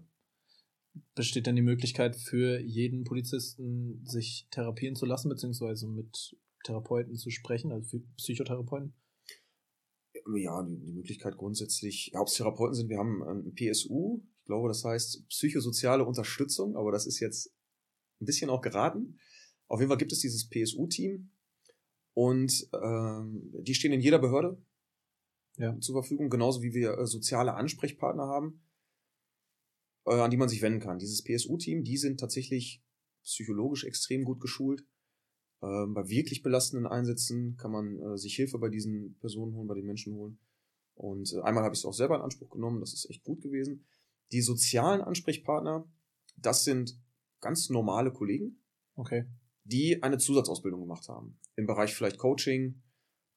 [1.14, 7.30] Besteht dann die Möglichkeit für jeden Polizisten, sich therapieren zu lassen, beziehungsweise mit Therapeuten zu
[7.30, 8.94] sprechen, also für Psychotherapeuten?
[10.34, 14.44] Ja, die, die Möglichkeit grundsätzlich, ja, ob es Therapeuten sind, wir haben ein PSU, ich
[14.46, 17.54] glaube, das heißt psychosoziale Unterstützung, aber das ist jetzt
[18.20, 19.18] ein bisschen auch geraten.
[19.68, 21.30] Auf jeden Fall gibt es dieses PSU-Team
[22.14, 24.60] und ähm, die stehen in jeder Behörde
[25.58, 25.78] ja.
[25.80, 28.62] zur Verfügung, genauso wie wir äh, soziale Ansprechpartner haben,
[30.06, 30.98] äh, an die man sich wenden kann.
[30.98, 32.82] Dieses PSU-Team, die sind tatsächlich
[33.22, 34.86] psychologisch extrem gut geschult.
[35.62, 39.74] Ähm, bei wirklich belastenden Einsätzen kann man äh, sich Hilfe bei diesen Personen holen, bei
[39.74, 40.38] den Menschen holen.
[40.94, 43.40] Und äh, einmal habe ich es auch selber in Anspruch genommen, das ist echt gut
[43.40, 43.84] gewesen.
[44.32, 45.90] Die sozialen Ansprechpartner,
[46.36, 47.00] das sind
[47.40, 48.62] ganz normale Kollegen,
[48.94, 49.24] okay.
[49.64, 51.38] die eine Zusatzausbildung gemacht haben.
[51.56, 52.82] Im Bereich vielleicht Coaching.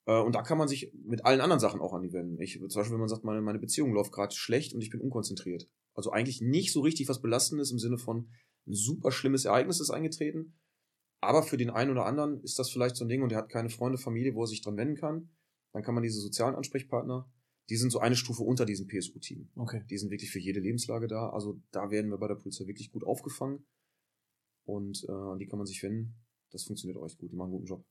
[0.06, 2.40] Äh, und da kann man sich mit allen anderen Sachen auch an die wenden.
[2.42, 5.02] Ich, zum Beispiel, wenn man sagt, meine, meine Beziehung läuft gerade schlecht und ich bin
[5.02, 5.70] unkonzentriert.
[5.94, 8.30] Also eigentlich nicht so richtig was Belastendes im Sinne von
[8.68, 10.58] ein super schlimmes Ereignis ist eingetreten.
[11.20, 13.50] Aber für den einen oder anderen ist das vielleicht so ein Ding und er hat
[13.50, 15.30] keine Freunde, Familie, wo er sich dran wenden kann.
[15.72, 17.32] Dann kann man diese sozialen Ansprechpartner,
[17.70, 19.50] die sind so eine Stufe unter diesem PSU-Team.
[19.56, 19.86] Okay.
[19.90, 21.30] Die sind wirklich für jede Lebenslage da.
[21.30, 23.66] Also da werden wir bei der Polizei wirklich gut aufgefangen.
[24.66, 26.16] Und äh, an die kann man sich wenden.
[26.52, 27.32] Das funktioniert auch echt gut.
[27.32, 27.86] Die machen einen guten Job.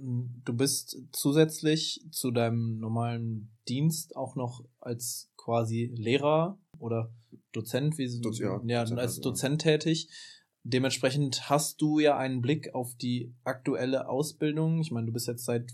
[0.00, 7.12] Du bist zusätzlich zu deinem normalen Dienst auch noch als quasi Lehrer oder
[7.52, 9.72] Dozent, wie Doz, ja, ja, Dozent, als Dozent ja.
[9.72, 10.08] tätig.
[10.62, 14.80] Dementsprechend hast du ja einen Blick auf die aktuelle Ausbildung.
[14.80, 15.72] Ich meine, du bist jetzt seit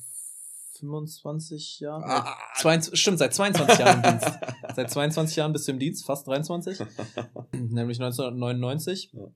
[0.78, 2.02] 25 Jahren.
[2.04, 4.38] Ah, 22, ah, stimmt, seit 22 Jahren im Dienst.
[4.74, 6.78] Seit 22 Jahren bist du im Dienst, fast 23.
[7.52, 9.10] nämlich 1999.
[9.12, 9.28] Ja.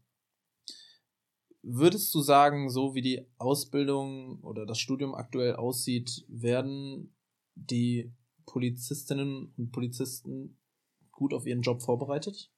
[1.70, 7.14] Würdest du sagen, so wie die Ausbildung oder das Studium aktuell aussieht, werden
[7.56, 8.10] die
[8.46, 10.58] Polizistinnen und Polizisten
[11.12, 12.50] gut auf ihren Job vorbereitet?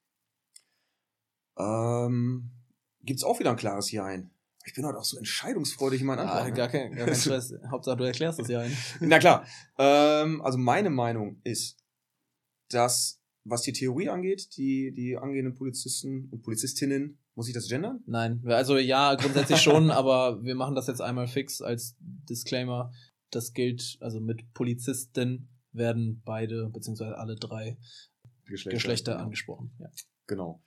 [1.59, 2.53] Ähm,
[3.03, 4.31] gibt's auch wieder ein klares Ja ein.
[4.65, 6.53] Ich bin halt auch so entscheidungsfreudig in meinen Antworten.
[6.53, 7.53] Ah, gar, kein, gar kein Stress.
[7.69, 8.77] Hauptsache, du erklärst das Ja ein.
[9.01, 9.45] Na klar.
[9.77, 11.79] Ähm, also meine Meinung ist,
[12.69, 18.03] dass was die Theorie angeht, die, die angehenden Polizisten und Polizistinnen muss ich das gendern?
[18.05, 22.93] Nein, also ja, grundsätzlich schon, aber wir machen das jetzt einmal fix als Disclaimer.
[23.31, 27.79] Das gilt, also mit Polizisten werden beide, beziehungsweise alle drei
[28.45, 29.25] Geschlechter, Geschlechter genau.
[29.25, 29.73] angesprochen.
[29.79, 29.89] Ja.
[30.27, 30.63] Genau.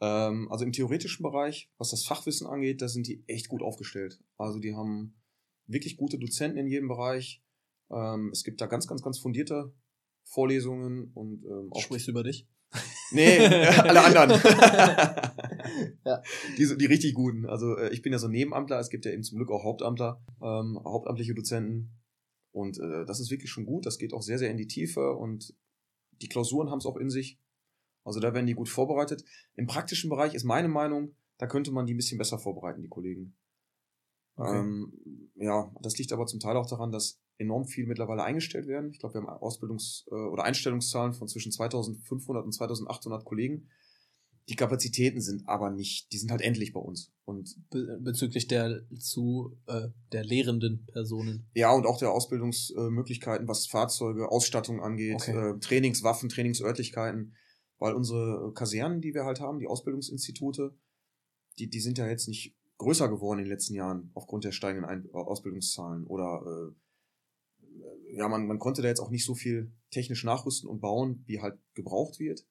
[0.00, 4.18] Ähm, also im theoretischen Bereich, was das Fachwissen angeht, da sind die echt gut aufgestellt.
[4.36, 5.14] Also die haben
[5.68, 7.40] wirklich gute Dozenten in jedem Bereich.
[7.88, 9.72] Ähm, es gibt da ganz, ganz, ganz fundierte
[10.24, 11.80] Vorlesungen und ähm, auch.
[11.80, 12.48] Sprichst du über dich?
[13.12, 14.30] Nee, alle anderen.
[16.04, 16.22] ja.
[16.56, 17.46] die, die richtig guten.
[17.46, 20.22] Also äh, ich bin ja so Nebenamtler, es gibt ja eben zum Glück auch Hauptamtler,
[20.42, 21.90] ähm, hauptamtliche Dozenten.
[22.52, 23.86] Und äh, das ist wirklich schon gut.
[23.86, 25.54] Das geht auch sehr, sehr in die Tiefe und
[26.20, 27.38] die Klausuren haben es auch in sich.
[28.04, 29.24] Also da werden die gut vorbereitet.
[29.56, 32.88] Im praktischen Bereich ist meine Meinung, da könnte man die ein bisschen besser vorbereiten, die
[32.88, 33.36] Kollegen.
[34.36, 34.58] Okay.
[34.58, 38.90] Ähm, ja, das liegt aber zum Teil auch daran, dass enorm viel mittlerweile eingestellt werden.
[38.90, 43.68] Ich glaube, wir haben Ausbildungs- äh, oder Einstellungszahlen von zwischen 2500 und 2800 Kollegen.
[44.48, 47.12] Die Kapazitäten sind aber nicht, die sind halt endlich bei uns.
[47.24, 51.48] Und Be bezüglich der zu äh, der lehrenden Personen.
[51.54, 55.52] Ja, und auch der Ausbildungsmöglichkeiten, was Fahrzeuge, Ausstattung angeht, okay.
[55.52, 57.36] äh, Trainingswaffen, Trainingsörtlichkeiten,
[57.78, 60.74] weil unsere Kasernen, die wir halt haben, die Ausbildungsinstitute,
[61.58, 64.90] die, die sind ja jetzt nicht größer geworden in den letzten Jahren aufgrund der steigenden
[64.90, 66.74] Ein Ausbildungszahlen oder äh,
[68.14, 71.40] ja, man, man konnte da jetzt auch nicht so viel technisch nachrüsten und bauen, wie
[71.40, 72.46] halt gebraucht wird,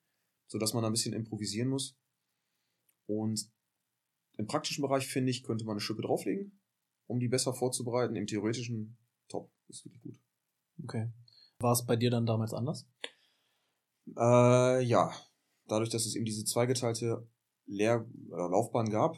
[0.48, 1.98] so dass man da ein bisschen improvisieren muss.
[3.08, 3.52] Und
[4.38, 6.60] im praktischen Bereich, finde ich, könnte man eine Schippe drauflegen,
[7.08, 8.16] um die besser vorzubereiten.
[8.16, 10.20] Im theoretischen, top, ist wirklich gut.
[10.84, 11.10] Okay.
[11.60, 12.88] War es bei dir dann damals anders?
[14.18, 15.14] Äh, ja.
[15.68, 17.28] Dadurch, dass es eben diese zweigeteilte
[17.66, 19.18] Lehr Laufbahn gab,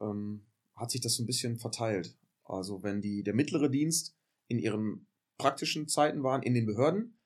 [0.00, 2.16] ähm, hat sich das so ein bisschen verteilt.
[2.44, 4.16] Also wenn die, der mittlere Dienst
[4.50, 5.06] in ihren
[5.38, 7.18] praktischen Zeiten waren in den Behörden.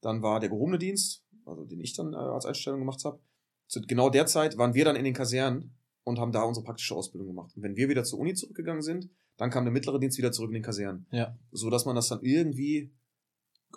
[0.00, 3.20] Dann war der gehobene Dienst, also den ich dann äh, als Einstellung gemacht habe.
[3.66, 6.94] Zu genau der Zeit waren wir dann in den Kasernen und haben da unsere praktische
[6.94, 7.54] Ausbildung gemacht.
[7.54, 10.50] Und wenn wir wieder zur Uni zurückgegangen sind, dann kam der mittlere Dienst wieder zurück
[10.50, 11.06] in den Kasernen.
[11.10, 11.36] Ja.
[11.50, 12.94] So dass man das dann irgendwie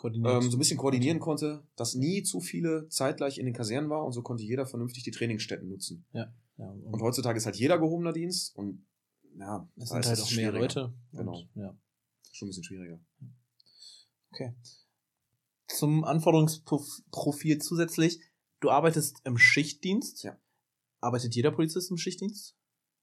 [0.04, 4.06] ähm, so ein bisschen koordinieren konnte, dass nie zu viele zeitgleich in den Kasernen war
[4.06, 6.06] und so konnte jeder vernünftig die Trainingsstätten nutzen.
[6.14, 6.34] Ja.
[6.58, 8.86] ja und, und heutzutage ist halt jeder gehobener Dienst und
[9.38, 10.94] ja, es sind halt auch mehr Leute.
[11.12, 11.34] Genau.
[11.34, 11.78] Und, ja.
[12.32, 13.00] Schon ein bisschen schwieriger.
[14.32, 14.56] Okay.
[15.68, 18.22] Zum Anforderungsprofil zusätzlich,
[18.60, 20.24] du arbeitest im Schichtdienst.
[20.24, 20.38] Ja.
[21.00, 22.56] Arbeitet jeder Polizist im Schichtdienst?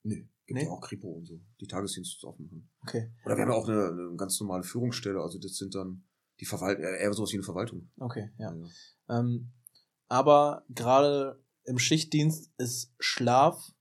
[0.02, 0.64] Nee, gibt nee?
[0.64, 2.70] ja auch Kripo und so, die Tagesdienste offen haben.
[2.82, 3.10] Okay.
[3.24, 6.04] Oder wir haben ja auch eine, eine, ganz normale Führungsstelle, also das sind dann
[6.40, 7.90] die Verwaltung, eher sowas wie eine Verwaltung.
[7.98, 8.54] Okay, ja.
[8.54, 9.18] ja.
[9.18, 9.52] Ähm,
[10.08, 13.72] aber gerade im Schichtdienst ist Schlaf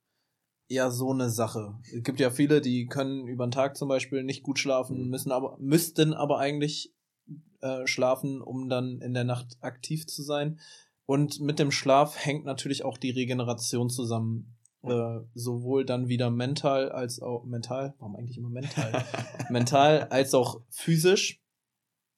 [0.67, 1.77] ja so eine Sache.
[1.83, 5.09] Es gibt ja viele, die können über den Tag zum Beispiel nicht gut schlafen, mhm.
[5.09, 6.93] müssen aber, müssten aber eigentlich
[7.61, 10.59] äh, schlafen, um dann in der Nacht aktiv zu sein.
[11.05, 14.53] Und mit dem Schlaf hängt natürlich auch die Regeneration zusammen.
[14.83, 19.03] Äh, sowohl dann wieder mental als auch mental, warum eigentlich immer mental?
[19.49, 21.41] mental als auch physisch.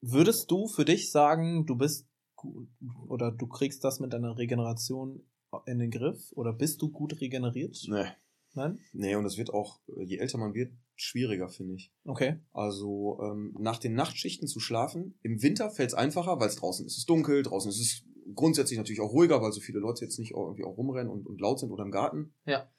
[0.01, 2.67] Würdest du für dich sagen, du bist gut
[3.07, 5.23] oder du kriegst das mit deiner Regeneration
[5.65, 7.77] in den Griff oder bist du gut regeneriert?
[7.87, 8.09] Nee.
[8.53, 8.79] Nein?
[8.93, 11.93] Nee, und es wird auch, je älter man wird, schwieriger, finde ich.
[12.03, 12.39] Okay.
[12.51, 16.85] Also ähm, nach den Nachtschichten zu schlafen, im Winter fällt es einfacher, weil es draußen
[16.85, 18.03] ist es dunkel, draußen ist es
[18.35, 21.39] grundsätzlich natürlich auch ruhiger, weil so viele Leute jetzt nicht irgendwie auch rumrennen und, und
[21.39, 22.33] laut sind oder im Garten.
[22.45, 22.69] Ja.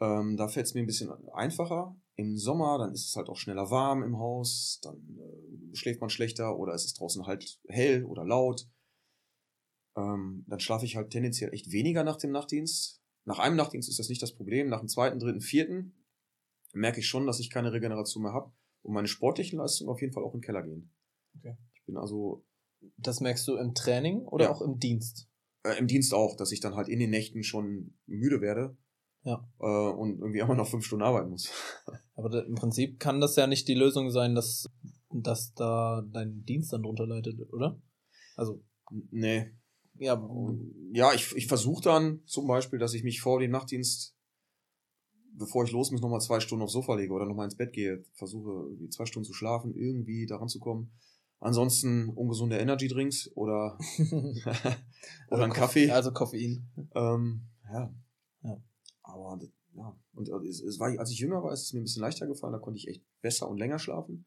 [0.00, 1.96] Ähm, da fällt es mir ein bisschen einfacher.
[2.14, 6.10] Im Sommer, dann ist es halt auch schneller warm im Haus, dann äh, schläft man
[6.10, 8.68] schlechter oder es ist draußen halt hell oder laut.
[9.96, 13.02] Ähm, dann schlafe ich halt tendenziell echt weniger nach dem Nachtdienst.
[13.28, 14.70] Nach einem Nachtdienst ist das nicht das Problem.
[14.70, 15.92] Nach dem zweiten, dritten, vierten
[16.72, 20.14] merke ich schon, dass ich keine Regeneration mehr habe und meine sportlichen Leistungen auf jeden
[20.14, 20.90] Fall auch in den Keller gehen.
[21.36, 21.58] Okay.
[21.74, 22.46] Ich bin also.
[22.96, 24.50] Das merkst du im Training oder ja.
[24.50, 25.28] auch im Dienst?
[25.62, 28.78] Äh, Im Dienst auch, dass ich dann halt in den Nächten schon müde werde.
[29.24, 29.46] Ja.
[29.60, 31.50] Äh, und irgendwie auch noch fünf Stunden arbeiten muss.
[32.14, 34.70] Aber da, im Prinzip kann das ja nicht die Lösung sein, dass,
[35.10, 37.78] dass da dein Dienst dann drunter leidet, oder?
[38.36, 38.64] Also.
[39.10, 39.52] Nee.
[39.98, 40.22] Ja,
[40.92, 44.14] ja ich, ich versuche dann zum Beispiel, dass ich mich vor dem Nachtdienst
[45.38, 48.04] bevor ich los muss, nochmal zwei Stunden aufs Sofa lege oder nochmal ins Bett gehe,
[48.12, 50.90] versuche zwei Stunden zu schlafen, irgendwie daran zu kommen.
[51.40, 54.76] Ansonsten ungesunde Energy Drinks oder, oder
[55.30, 55.90] also ein Kaffee.
[55.90, 56.68] Also Koffein.
[56.94, 57.94] Ähm, ja.
[58.42, 58.62] ja.
[59.02, 59.38] Aber
[59.74, 62.02] ja, und äh, es, es war, als ich jünger war, ist es mir ein bisschen
[62.02, 64.26] leichter gefallen, da konnte ich echt besser und länger schlafen.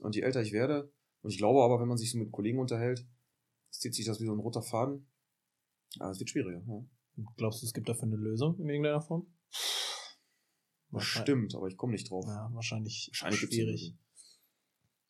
[0.00, 2.58] Und je älter ich werde, und ich glaube aber, wenn man sich so mit Kollegen
[2.58, 3.06] unterhält,
[3.70, 5.08] zieht sich das wie so ein roter Faden.
[5.98, 6.62] Aber es wird schwieriger.
[6.66, 6.84] Ja.
[7.36, 9.26] Glaubst du, es gibt dafür eine Lösung in irgendeiner Form?
[10.98, 12.24] Stimmt, aber ich komme nicht drauf.
[12.26, 13.96] Ja, wahrscheinlich, wahrscheinlich schwierig.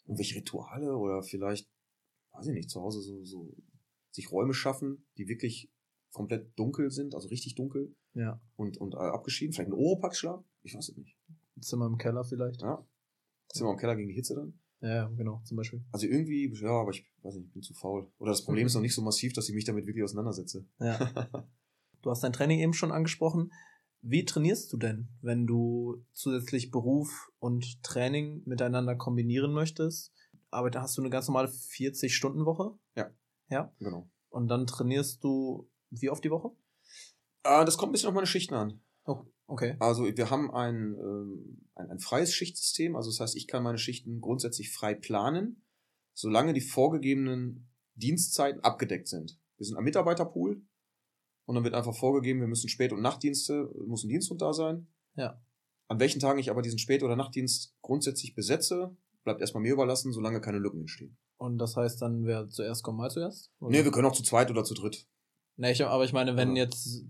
[0.04, 1.68] Irgendwelche Rituale oder vielleicht,
[2.32, 3.56] weiß ich nicht, zu Hause so, so
[4.10, 5.70] sich Räume schaffen, die wirklich
[6.12, 7.94] komplett dunkel sind, also richtig dunkel.
[8.14, 8.40] Ja.
[8.56, 9.52] Und, und äh, abgeschieden.
[9.52, 10.44] Vielleicht ein Oropax-Schlaf?
[10.62, 11.16] Ich weiß es nicht.
[11.60, 12.62] Zimmer im Keller vielleicht.
[12.62, 12.86] Ja.
[13.48, 14.58] Zimmer im Keller gegen die Hitze dann?
[14.86, 15.84] Ja, genau, zum Beispiel.
[15.90, 18.10] Also irgendwie, ja, aber ich weiß nicht, ich bin zu faul.
[18.18, 20.64] Oder das Problem ist noch nicht so massiv, dass ich mich damit wirklich auseinandersetze.
[20.78, 20.98] Ja.
[22.02, 23.52] du hast dein Training eben schon angesprochen.
[24.00, 30.12] Wie trainierst du denn, wenn du zusätzlich Beruf und Training miteinander kombinieren möchtest?
[30.50, 32.78] Aber da hast du eine ganz normale 40-Stunden-Woche?
[32.94, 33.10] Ja.
[33.48, 33.72] Ja?
[33.80, 34.08] Genau.
[34.28, 36.50] Und dann trainierst du wie oft die Woche?
[37.42, 38.80] Äh, das kommt ein bisschen auf meine Schichten an.
[39.04, 39.76] Oh, okay.
[39.78, 42.96] Also wir haben ein, äh, ein, ein freies Schichtsystem.
[42.96, 45.64] Also das heißt, ich kann meine Schichten grundsätzlich frei planen,
[46.14, 49.38] solange die vorgegebenen Dienstzeiten abgedeckt sind.
[49.56, 50.62] Wir sind am Mitarbeiterpool
[51.46, 54.88] und dann wird einfach vorgegeben, wir müssen Spät- und Nachtdienste, muss ein Diensthund da sein.
[55.14, 55.40] Ja.
[55.88, 60.12] An welchen Tagen ich aber diesen Spät- oder Nachtdienst grundsätzlich besetze, bleibt erstmal mir überlassen,
[60.12, 61.16] solange keine Lücken entstehen.
[61.38, 63.52] Und das heißt dann, wer zuerst kommt, mal zuerst?
[63.60, 63.70] Oder?
[63.70, 65.06] Nee, wir können auch zu zweit oder zu dritt.
[65.56, 66.64] Nee, ich, aber ich meine, wenn ja.
[66.64, 67.04] jetzt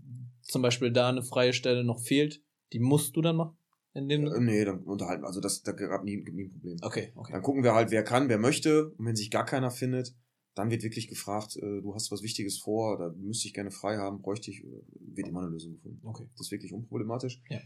[0.46, 3.58] zum Beispiel da eine freie Stelle noch fehlt, die musst du dann machen?
[3.94, 5.24] In dem äh, nee, dann unterhalten.
[5.24, 6.76] Also das da gab nie, nie ein Problem.
[6.82, 7.32] Okay, okay.
[7.32, 8.90] Dann gucken wir halt, wer kann, wer möchte.
[8.90, 10.14] Und wenn sich gar keiner findet,
[10.54, 13.96] dann wird wirklich gefragt, äh, du hast was Wichtiges vor, da müsste ich gerne frei
[13.96, 16.00] haben, bräuchte ich, äh, wird immer eine Lösung gefunden.
[16.06, 16.28] Okay.
[16.36, 17.42] Das ist wirklich unproblematisch.
[17.48, 17.60] Ja.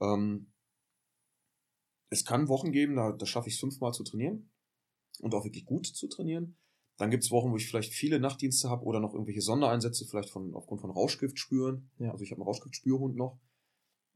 [0.00, 0.52] Ähm,
[2.10, 4.50] es kann Wochen geben, da, da schaffe ich es fünfmal zu trainieren
[5.20, 6.56] und auch wirklich gut zu trainieren.
[6.98, 10.30] Dann gibt es Wochen, wo ich vielleicht viele Nachtdienste habe oder noch irgendwelche Sondereinsätze, vielleicht
[10.30, 11.90] von aufgrund von Rauschgift spüren.
[11.98, 12.10] Ja.
[12.10, 13.38] Also ich habe einen Rauschgiftspürhund noch.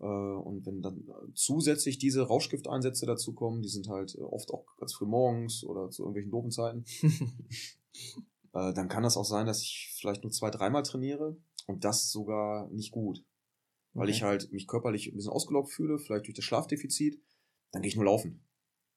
[0.00, 4.94] Äh, und wenn dann zusätzlich diese Rauschgifteinsätze dazu kommen, die sind halt oft auch ganz
[4.94, 6.84] früh morgens oder zu irgendwelchen doofen Zeiten.
[8.52, 11.36] äh, dann kann das auch sein, dass ich vielleicht nur zwei, dreimal trainiere
[11.68, 13.24] und das sogar nicht gut.
[13.94, 14.12] Weil okay.
[14.12, 17.22] ich halt mich körperlich ein bisschen ausgelaugt fühle, vielleicht durch das Schlafdefizit,
[17.70, 18.44] dann gehe ich nur laufen.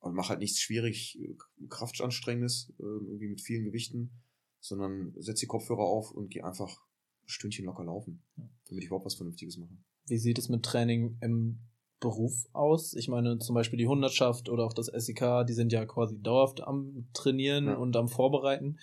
[0.06, 1.36] Und mache halt nichts schwierig, äh,
[1.68, 4.12] Kraftanstrengendes, äh, irgendwie mit vielen Gewichten,
[4.60, 6.70] sondern setze die Kopfhörer auf und gehe einfach
[7.24, 8.24] ein Stündchen locker laufen,
[8.68, 9.76] damit ich überhaupt was Vernünftiges mache.
[10.06, 11.58] Wie sieht es mit Training im
[12.00, 12.94] Beruf aus?
[12.94, 16.62] Ich meine, zum Beispiel die Hundertschaft oder auch das SEK, die sind ja quasi dauerhaft
[16.62, 17.76] am Trainieren ja.
[17.76, 18.78] und am Vorbereiten.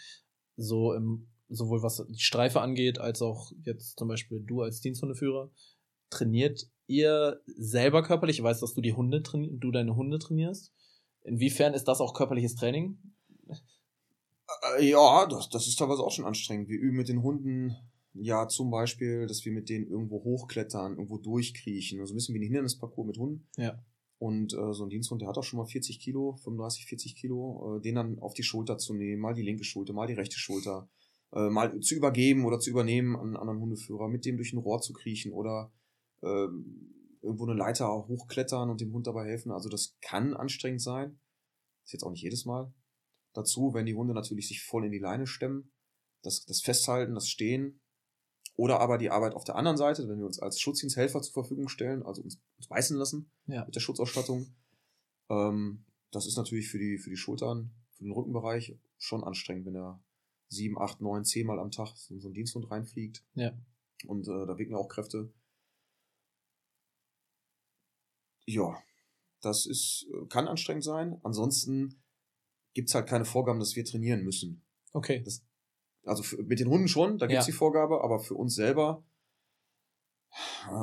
[0.57, 5.53] So im, sowohl was die Streife angeht, als auch jetzt zum Beispiel du als Diensthundeführer.
[6.11, 8.39] Trainiert ihr selber körperlich?
[8.39, 10.73] Ich weiß, dass du die Hunde du deine Hunde trainierst.
[11.25, 12.99] Inwiefern ist das auch körperliches Training?
[14.79, 16.69] Äh, ja, das, das ist teilweise auch schon anstrengend.
[16.69, 17.77] Wir üben mit den Hunden
[18.15, 22.01] ja zum Beispiel, dass wir mit denen irgendwo hochklettern, irgendwo durchkriechen.
[22.01, 23.47] Also ein bisschen wie ein Hindernisparcours mit Hunden.
[23.57, 23.83] Ja.
[24.19, 27.79] Und äh, so ein Diensthund, der hat auch schon mal 40 Kilo, 35, 40 Kilo,
[27.79, 30.39] äh, den dann auf die Schulter zu nehmen, mal die linke Schulter, mal die rechte
[30.39, 30.89] Schulter,
[31.33, 34.59] äh, mal zu übergeben oder zu übernehmen an einen anderen Hundeführer, mit dem durch ein
[34.59, 35.73] Rohr zu kriechen oder
[36.23, 36.47] äh,
[37.23, 39.53] irgendwo eine Leiter hochklettern und dem Hund dabei helfen.
[39.53, 41.19] Also das kann anstrengend sein.
[41.85, 42.73] Ist jetzt auch nicht jedes Mal.
[43.33, 45.73] Dazu, wenn die Hunde natürlich sich voll in die Leine stemmen,
[46.23, 47.81] das, das Festhalten, das Stehen,
[48.55, 51.69] oder aber die Arbeit auf der anderen Seite, wenn wir uns als Schutzdiensthelfer zur Verfügung
[51.69, 53.65] stellen, also uns, uns beißen lassen ja.
[53.65, 54.55] mit der Schutzausstattung.
[55.31, 59.77] Ähm, das ist natürlich für die, für die Schultern, für den Rückenbereich schon anstrengend, wenn
[59.77, 60.03] er
[60.49, 63.25] sieben, acht, neun, zehn Mal am Tag in so ein Diensthund reinfliegt.
[63.35, 63.53] Ja.
[64.07, 65.33] Und äh, da wirken auch Kräfte.
[68.47, 68.83] Ja,
[69.41, 71.21] das ist, äh, kann anstrengend sein.
[71.23, 72.03] Ansonsten
[72.75, 74.65] gibt's halt keine Vorgaben, dass wir trainieren müssen.
[74.93, 75.23] Okay.
[75.25, 75.45] Das
[76.05, 77.53] also für, mit den Hunden schon, da gibt's ja.
[77.53, 79.05] die Vorgabe, aber für uns selber,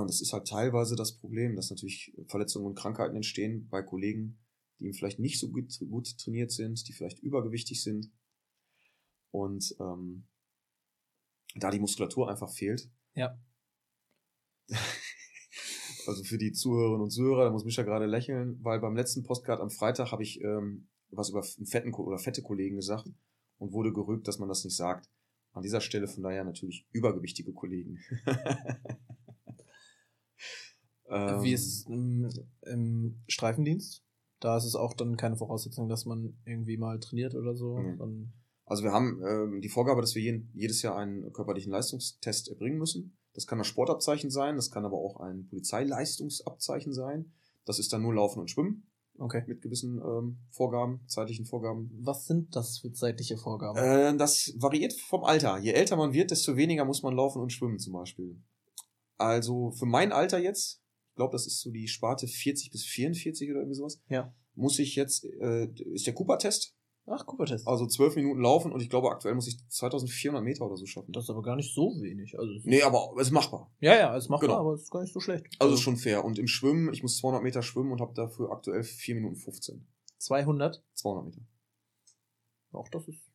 [0.07, 4.39] das ist halt teilweise das Problem, dass natürlich Verletzungen und Krankheiten entstehen bei Kollegen,
[4.77, 8.11] die eben vielleicht nicht so gut, gut trainiert sind, die vielleicht übergewichtig sind.
[9.31, 10.27] Und ähm,
[11.55, 12.89] da die Muskulatur einfach fehlt.
[13.15, 13.37] Ja.
[16.07, 19.59] also für die Zuhörerinnen und Zuhörer, da muss Micha gerade lächeln, weil beim letzten Postcard
[19.61, 23.09] am Freitag habe ich ähm, was über einen fetten oder fette Kollegen gesagt
[23.57, 25.09] und wurde gerügt, dass man das nicht sagt.
[25.51, 27.99] An dieser Stelle von daher natürlich übergewichtige Kollegen.
[31.09, 32.29] ähm, Wie ist es im,
[32.61, 34.03] im, Streifendienst?
[34.39, 37.77] Da ist es auch dann keine Voraussetzung, dass man irgendwie mal trainiert oder so.
[37.77, 38.31] Mhm.
[38.65, 42.77] Also wir haben ähm, die Vorgabe, dass wir jeden, jedes Jahr einen körperlichen Leistungstest erbringen
[42.77, 43.17] müssen.
[43.33, 47.33] Das kann ein Sportabzeichen sein, das kann aber auch ein Polizeileistungsabzeichen sein.
[47.65, 48.89] Das ist dann nur Laufen und Schwimmen.
[49.19, 49.43] Okay.
[49.47, 51.91] Mit gewissen ähm, Vorgaben, zeitlichen Vorgaben.
[52.01, 53.77] Was sind das für zeitliche Vorgaben?
[53.77, 55.57] Äh, das variiert vom Alter.
[55.59, 58.41] Je älter man wird, desto weniger muss man laufen und schwimmen zum Beispiel.
[59.17, 63.49] Also für mein Alter jetzt, ich glaube, das ist so die Sparte 40 bis 44
[63.51, 64.01] oder irgendwie sowas.
[64.07, 64.33] Ja.
[64.55, 66.73] Muss ich jetzt, äh, ist der Cooper-Test.
[67.11, 67.67] Ach, Cooper-Test.
[67.67, 71.11] Also zwölf Minuten laufen und ich glaube, aktuell muss ich 2400 Meter oder so schaffen.
[71.11, 72.37] Das ist aber gar nicht so wenig.
[72.37, 73.71] Also nee, aber es ist machbar.
[73.79, 74.59] Ja, ja, es ist machbar, genau.
[74.59, 75.47] aber es ist gar nicht so schlecht.
[75.59, 76.23] Also, also schon fair.
[76.23, 79.87] Und im Schwimmen, ich muss 200 Meter schwimmen und habe dafür aktuell 4 Minuten 15.
[80.19, 80.83] 200?
[80.93, 81.41] 200 Meter.
[82.71, 83.31] Auch das ist,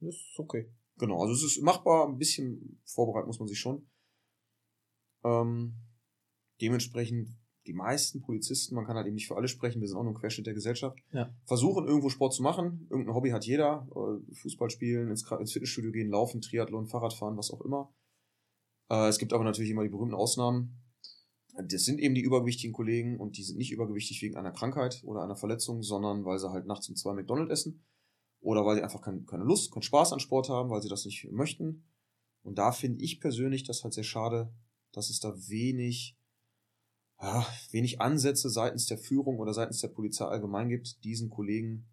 [0.00, 0.72] das ist okay.
[0.96, 2.08] Genau, also es ist machbar.
[2.08, 3.90] Ein bisschen vorbereiten muss man sich schon.
[5.24, 5.74] Ähm,
[6.60, 10.02] dementsprechend die meisten Polizisten, man kann halt eben nicht für alle sprechen, wir sind auch
[10.02, 11.32] nur ein Querschnitt der Gesellschaft, ja.
[11.46, 12.86] versuchen irgendwo Sport zu machen.
[12.90, 13.86] Irgendein Hobby hat jeder.
[13.94, 17.94] Äh, Fußball spielen, ins, ins Fitnessstudio gehen, laufen, Triathlon, Fahrradfahren, was auch immer.
[18.90, 20.78] Äh, es gibt aber natürlich immer die berühmten Ausnahmen.
[21.68, 25.22] Das sind eben die übergewichtigen Kollegen und die sind nicht übergewichtig wegen einer Krankheit oder
[25.22, 27.84] einer Verletzung, sondern weil sie halt nachts um zwei McDonald's essen
[28.40, 31.04] oder weil sie einfach kein, keine Lust, keinen Spaß an Sport haben, weil sie das
[31.04, 31.84] nicht möchten.
[32.42, 34.52] Und da finde ich persönlich das halt sehr schade,
[34.92, 36.16] dass es da wenig
[37.22, 41.88] ja, wenig Ansätze seitens der Führung oder seitens der Polizei allgemein gibt, diesen Kollegen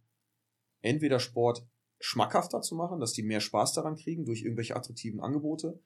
[0.82, 1.68] entweder Sport
[2.00, 5.80] schmackhafter zu machen, dass die mehr Spaß daran kriegen durch irgendwelche attraktiven Angebote,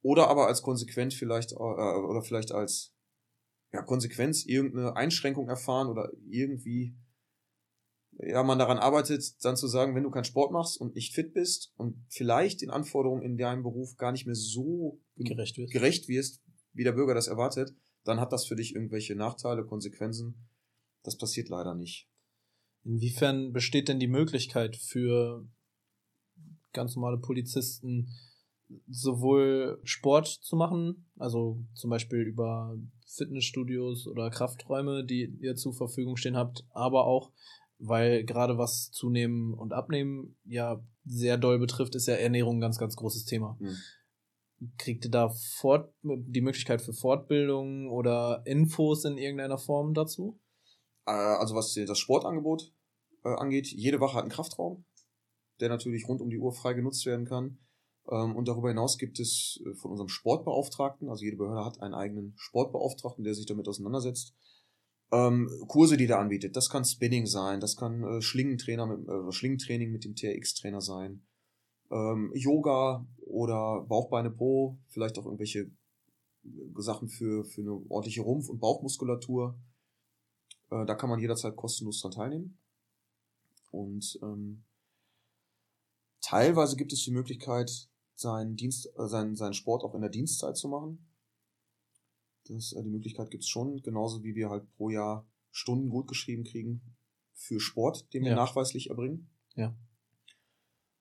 [0.00, 2.94] oder aber als Konsequenz vielleicht äh, oder vielleicht als
[3.72, 6.96] ja, Konsequenz irgendeine Einschränkung erfahren oder irgendwie
[8.12, 11.34] ja, man daran arbeitet, dann zu sagen, wenn du keinen Sport machst und nicht fit
[11.34, 16.08] bist und vielleicht den Anforderungen in deinem Beruf gar nicht mehr so gerecht wirst, gerecht
[16.08, 20.48] wirst wie der Bürger das erwartet, dann hat das für dich irgendwelche Nachteile, Konsequenzen.
[21.02, 22.08] Das passiert leider nicht.
[22.84, 25.46] Inwiefern besteht denn die Möglichkeit für
[26.72, 28.08] ganz normale Polizisten,
[28.86, 36.16] sowohl Sport zu machen, also zum Beispiel über Fitnessstudios oder Krafträume, die ihr zur Verfügung
[36.16, 37.32] stehen habt, aber auch,
[37.78, 42.78] weil gerade was Zunehmen und Abnehmen ja sehr doll betrifft, ist ja Ernährung ein ganz,
[42.78, 43.56] ganz großes Thema.
[43.60, 43.76] Mhm.
[44.76, 50.40] Kriegt ihr da fort, die Möglichkeit für Fortbildung oder Infos in irgendeiner Form dazu?
[51.06, 52.72] Äh, also was das Sportangebot
[53.24, 54.84] äh, angeht, jede Wache hat einen Kraftraum,
[55.60, 57.58] der natürlich rund um die Uhr frei genutzt werden kann.
[58.10, 61.94] Ähm, und darüber hinaus gibt es äh, von unserem Sportbeauftragten, also jede Behörde hat einen
[61.94, 64.34] eigenen Sportbeauftragten, der sich damit auseinandersetzt,
[65.12, 66.56] ähm, Kurse, die der anbietet.
[66.56, 71.22] Das kann Spinning sein, das kann Schlingentrainer mit, Schlingentraining mit dem TRX-Trainer sein
[71.90, 75.70] ähm, Yoga oder Bauchbeine Po, vielleicht auch irgendwelche
[76.76, 79.58] Sachen für, für eine ordentliche Rumpf- und Bauchmuskulatur.
[80.70, 82.58] Äh, da kann man jederzeit kostenlos dran teilnehmen.
[83.70, 84.64] Und ähm,
[86.20, 90.56] teilweise gibt es die Möglichkeit, seinen Dienst, äh, seinen, seinen Sport auch in der Dienstzeit
[90.56, 91.06] zu machen.
[92.44, 96.08] Das, äh, die Möglichkeit gibt es schon, genauso wie wir halt pro Jahr Stunden gut
[96.08, 96.82] geschrieben kriegen
[97.34, 98.36] für Sport, den wir ja.
[98.36, 99.30] nachweislich erbringen.
[99.54, 99.74] Ja.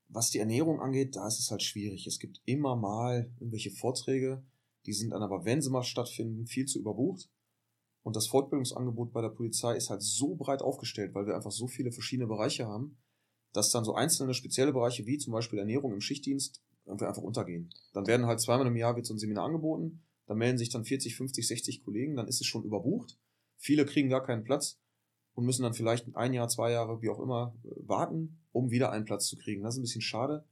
[0.09, 2.07] Was die Ernährung angeht, da ist es halt schwierig.
[2.07, 4.43] Es gibt immer mal irgendwelche Vorträge,
[4.85, 7.29] die sind dann aber, wenn sie mal stattfinden, viel zu überbucht.
[8.03, 11.67] Und das Fortbildungsangebot bei der Polizei ist halt so breit aufgestellt, weil wir einfach so
[11.67, 12.97] viele verschiedene Bereiche haben,
[13.51, 17.69] dass dann so einzelne spezielle Bereiche wie zum Beispiel Ernährung im Schichtdienst irgendwie einfach untergehen.
[17.91, 20.85] Dann werden halt zweimal im Jahr wird so ein Seminar angeboten, da melden sich dann
[20.85, 23.17] 40, 50, 60 Kollegen, dann ist es schon überbucht.
[23.57, 24.79] Viele kriegen gar keinen Platz
[25.37, 29.05] und müssen dann vielleicht ein Jahr, zwei Jahre, wie auch immer, warten, um wieder einen
[29.05, 29.61] Platz zu kriegen.
[29.61, 30.43] Das ist ein bisschen schade,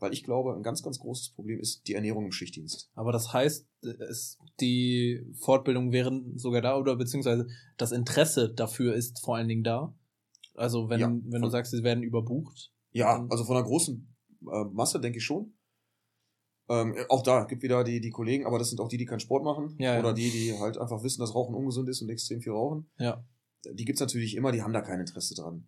[0.00, 2.90] weil ich glaube, ein ganz, ganz großes Problem ist die Ernährung im Schichtdienst.
[2.96, 9.24] Aber das heißt, es, die Fortbildung wären sogar da oder beziehungsweise das Interesse dafür ist
[9.24, 9.94] vor allen Dingen da.
[10.56, 12.72] Also wenn, ja, wenn du sagst, sie werden überbucht.
[12.90, 15.54] Ja, also von einer großen äh, Masse denke ich schon.
[16.68, 19.20] Ähm, auch da gibt wieder die, die Kollegen, aber das sind auch die, die keinen
[19.20, 19.76] Sport machen.
[19.78, 20.14] Ja, oder ja.
[20.14, 22.90] die, die halt einfach wissen, dass Rauchen ungesund ist und extrem viel rauchen.
[22.98, 23.22] Ja
[23.72, 25.66] die gibt's natürlich immer, die haben da kein Interesse dran.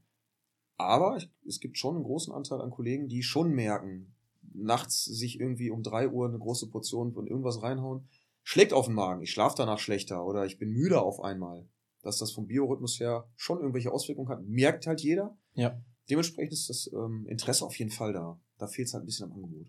[0.76, 4.14] Aber es gibt schon einen großen Anteil an Kollegen, die schon merken,
[4.52, 8.08] nachts sich irgendwie um drei Uhr eine große Portion von irgendwas reinhauen,
[8.42, 11.66] schlägt auf den Magen, ich schlafe danach schlechter oder ich bin müde auf einmal.
[12.02, 15.36] Dass das vom Biorhythmus her schon irgendwelche Auswirkungen hat, merkt halt jeder.
[15.54, 15.80] Ja.
[16.08, 18.38] Dementsprechend ist das ähm, Interesse auf jeden Fall da.
[18.58, 19.66] Da fehlt es halt ein bisschen am Angebot.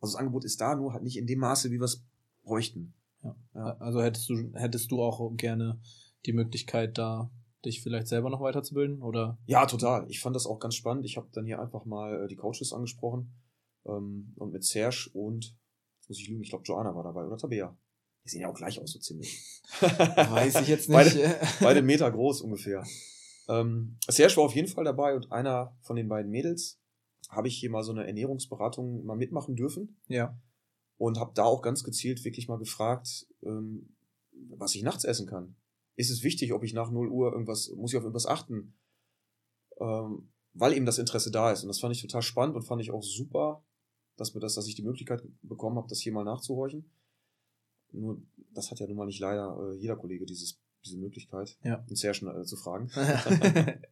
[0.00, 2.04] Also das Angebot ist da, nur halt nicht in dem Maße, wie wir es
[2.44, 2.94] bräuchten.
[3.24, 3.36] Ja.
[3.54, 3.76] ja.
[3.78, 5.80] Also hättest du, hättest du auch gerne
[6.24, 7.30] die Möglichkeit, da
[7.64, 9.02] dich vielleicht selber noch weiterzubilden?
[9.02, 9.38] Oder?
[9.46, 10.08] Ja, total.
[10.10, 11.04] Ich fand das auch ganz spannend.
[11.04, 13.32] Ich habe dann hier einfach mal äh, die Coaches angesprochen
[13.86, 15.56] ähm, und mit Serge und,
[16.00, 17.76] jetzt muss ich lügen, ich glaube Joanna war dabei oder Tabea.
[18.24, 19.60] Die sehen ja auch gleich aus, so ziemlich.
[19.80, 20.96] Weiß ich jetzt nicht.
[20.96, 22.84] beide, beide Meter groß ungefähr.
[23.48, 26.78] Ähm, Serge war auf jeden Fall dabei und einer von den beiden Mädels
[27.28, 30.00] habe ich hier mal so eine Ernährungsberatung mal mitmachen dürfen.
[30.06, 30.38] Ja.
[30.98, 33.96] Und habe da auch ganz gezielt wirklich mal gefragt, ähm,
[34.50, 35.56] was ich nachts essen kann
[35.96, 38.74] ist es wichtig, ob ich nach 0 Uhr irgendwas, muss ich auf irgendwas achten,
[39.80, 41.62] ähm, weil eben das Interesse da ist.
[41.62, 43.64] Und das fand ich total spannend und fand ich auch super,
[44.16, 46.90] dass mir das, dass ich die Möglichkeit bekommen habe, das hier mal nachzuhorchen.
[47.92, 48.22] Nur,
[48.52, 51.84] das hat ja nun mal nicht leider äh, jeder Kollege dieses, diese Möglichkeit, ja.
[51.88, 52.90] uns sehr schnell äh, zu fragen.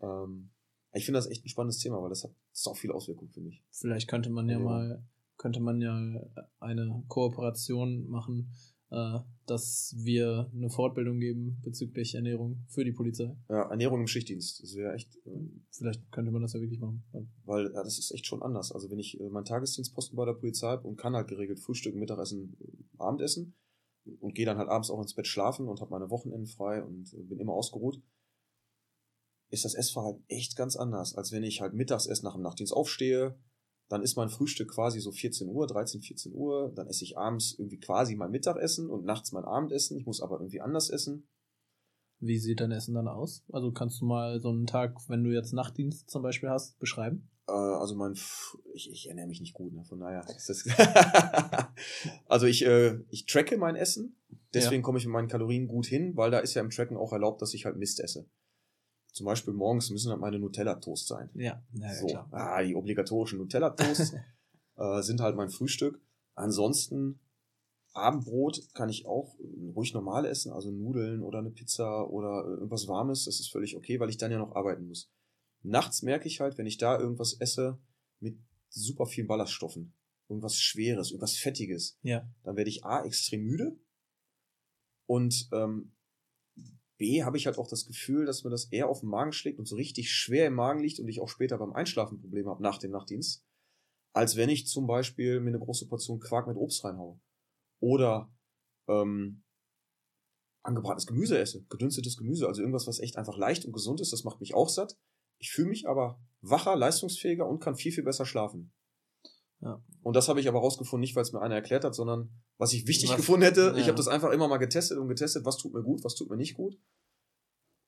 [0.00, 0.50] ähm,
[0.92, 3.62] ich finde das echt ein spannendes Thema, weil das hat so viele Auswirkungen, finde ich.
[3.70, 5.04] Vielleicht könnte man ja mal,
[5.36, 5.94] könnte man ja
[6.58, 8.52] eine Kooperation machen
[9.46, 13.36] dass wir eine Fortbildung geben bezüglich Ernährung für die Polizei.
[13.48, 14.62] Ja, Ernährung im Schichtdienst.
[14.62, 15.16] Das wäre echt.
[15.26, 17.04] Ähm, Vielleicht könnte man das ja wirklich machen.
[17.44, 18.72] Weil ja, das ist echt schon anders.
[18.72, 21.94] Also wenn ich äh, meinen Tagesdienstposten bei der Polizei habe und kann halt geregelt Frühstück,
[21.94, 23.54] Mittagessen, äh, Abendessen
[24.18, 27.12] und gehe dann halt abends auch ins Bett schlafen und habe meine Wochenenden frei und
[27.14, 28.02] äh, bin immer ausgeruht,
[29.50, 32.72] ist das Essverhalten echt ganz anders, als wenn ich halt mittags erst nach dem Nachtdienst
[32.72, 33.36] aufstehe,
[33.90, 36.72] dann ist mein Frühstück quasi so 14 Uhr, 13, 14 Uhr.
[36.76, 39.98] Dann esse ich abends irgendwie quasi mein Mittagessen und nachts mein Abendessen.
[39.98, 41.28] Ich muss aber irgendwie anders essen.
[42.20, 43.42] Wie sieht dein Essen dann aus?
[43.50, 47.30] Also kannst du mal so einen Tag, wenn du jetzt Nachtdienst zum Beispiel hast, beschreiben?
[47.48, 49.84] Äh, also mein, F ich, ich ernähre mich nicht gut, ne?
[49.84, 50.64] von daher ist das.
[52.28, 54.16] also ich, äh, ich tracke mein Essen,
[54.54, 54.84] deswegen ja.
[54.84, 57.42] komme ich mit meinen Kalorien gut hin, weil da ist ja im Tracken auch erlaubt,
[57.42, 58.28] dass ich halt Mist esse
[59.12, 61.30] zum Beispiel morgens müssen halt meine Nutella-Toast sein.
[61.34, 62.06] Ja, ja, so.
[62.06, 62.28] klar.
[62.32, 64.14] Ah, die obligatorischen Nutella-Toast
[64.76, 66.00] äh, sind halt mein Frühstück.
[66.34, 67.20] Ansonsten
[67.92, 69.36] Abendbrot kann ich auch
[69.74, 73.98] ruhig normal essen, also Nudeln oder eine Pizza oder irgendwas Warmes, das ist völlig okay,
[73.98, 75.10] weil ich dann ja noch arbeiten muss.
[75.62, 77.78] Nachts merke ich halt, wenn ich da irgendwas esse
[78.20, 78.38] mit
[78.68, 79.92] super vielen Ballaststoffen,
[80.28, 82.28] irgendwas Schweres, irgendwas Fettiges, ja.
[82.44, 83.76] dann werde ich A extrem müde
[85.06, 85.92] und ähm,
[87.00, 89.58] B habe ich halt auch das Gefühl, dass mir das eher auf den Magen schlägt
[89.58, 92.62] und so richtig schwer im Magen liegt und ich auch später beim Einschlafen Probleme habe
[92.62, 93.42] nach dem Nachtdienst,
[94.12, 97.18] als wenn ich zum Beispiel mir eine große Portion Quark mit Obst reinhaue.
[97.80, 98.30] Oder
[98.86, 99.42] ähm,
[100.62, 104.24] angebratenes Gemüse esse, gedünstetes Gemüse, also irgendwas, was echt einfach leicht und gesund ist, das
[104.24, 104.98] macht mich auch satt.
[105.38, 108.74] Ich fühle mich aber wacher, leistungsfähiger und kann viel, viel besser schlafen.
[109.62, 109.82] Ja.
[110.02, 112.72] Und das habe ich aber rausgefunden, nicht weil es mir einer erklärt hat, sondern was
[112.72, 113.72] ich wichtig was, gefunden hätte.
[113.72, 113.76] Ja.
[113.76, 116.30] Ich habe das einfach immer mal getestet und getestet, was tut mir gut, was tut
[116.30, 116.78] mir nicht gut.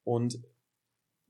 [0.05, 0.43] Und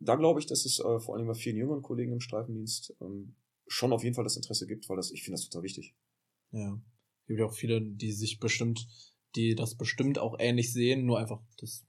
[0.01, 3.36] da glaube ich, dass es äh, vor allem bei vielen jüngeren Kollegen im Streifendienst ähm,
[3.68, 5.95] schon auf jeden Fall das Interesse gibt, weil das, ich finde das total wichtig.
[6.51, 6.80] Ja.
[7.20, 8.86] Es gibt ja auch viele, die sich bestimmt,
[9.36, 11.86] die das bestimmt auch ähnlich sehen, nur einfach das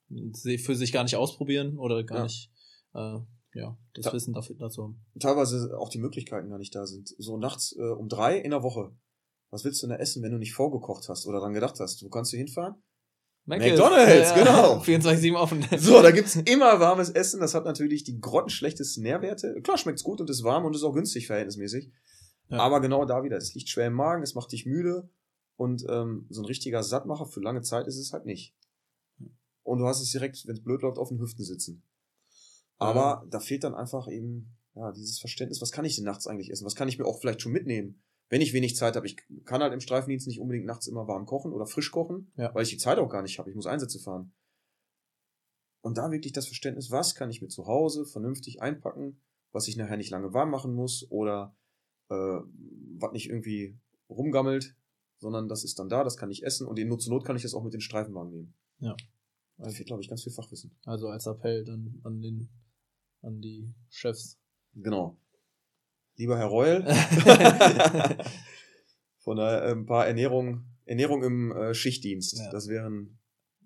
[0.57, 2.23] für sich gar nicht ausprobieren oder gar ja.
[2.23, 2.51] nicht
[2.93, 3.19] äh,
[3.53, 5.05] ja, das Ta Wissen dafür, dazu haben.
[5.19, 7.13] Teilweise auch die Möglichkeiten gar nicht da sind.
[7.17, 8.95] So nachts äh, um drei in der Woche.
[9.49, 12.03] Was willst du denn da essen, wenn du nicht vorgekocht hast oder dran gedacht hast?
[12.03, 12.75] Wo kannst du hinfahren?
[13.45, 14.77] McDonalds, ja, genau.
[14.83, 15.65] 24-7 offen.
[15.77, 17.39] So, da gibt's immer warmes Essen.
[17.41, 19.61] Das hat natürlich die grottenschlechtesten Nährwerte.
[19.61, 21.91] Klar, schmeckt's gut und ist warm und ist auch günstig verhältnismäßig.
[22.49, 22.59] Ja.
[22.59, 23.37] Aber genau da wieder.
[23.37, 25.09] Es liegt schwer im Magen, es macht dich müde.
[25.55, 28.55] Und ähm, so ein richtiger Sattmacher für lange Zeit ist es halt nicht.
[29.63, 31.83] Und du hast es direkt, wenn es blöd läuft, auf den Hüften sitzen.
[32.77, 36.51] Aber da fehlt dann einfach eben ja, dieses Verständnis, was kann ich denn nachts eigentlich
[36.51, 36.65] essen?
[36.65, 38.01] Was kann ich mir auch vielleicht schon mitnehmen?
[38.33, 39.15] wenn ich wenig Zeit habe, ich
[39.45, 42.51] kann halt im Streifendienst nicht unbedingt nachts immer warm kochen oder frisch kochen, ja.
[42.55, 43.51] weil ich die Zeit auch gar nicht habe.
[43.51, 44.33] Ich muss Einsätze fahren.
[45.81, 49.21] Und da wirklich das Verständnis, was kann ich mir zu Hause vernünftig einpacken,
[49.51, 51.55] was ich nachher nicht lange warm machen muss oder
[52.09, 52.39] äh,
[52.97, 53.77] was nicht irgendwie
[54.09, 54.75] rumgammelt,
[55.19, 57.35] sondern das ist dann da, das kann ich essen und in Not zur Not kann
[57.35, 58.53] ich das auch mit den Streifenwagen nehmen.
[58.79, 58.95] Ja.
[59.57, 60.75] Da fehlt, glaube ich, ganz viel Fachwissen.
[60.85, 62.49] Also als Appell dann an den,
[63.23, 64.37] an die Chefs.
[64.75, 65.17] Genau
[66.17, 66.83] lieber Herr Reul,
[69.19, 72.37] von der, äh, ein paar Ernährung, Ernährung im äh, Schichtdienst.
[72.37, 72.51] Ja.
[72.51, 73.17] Das wären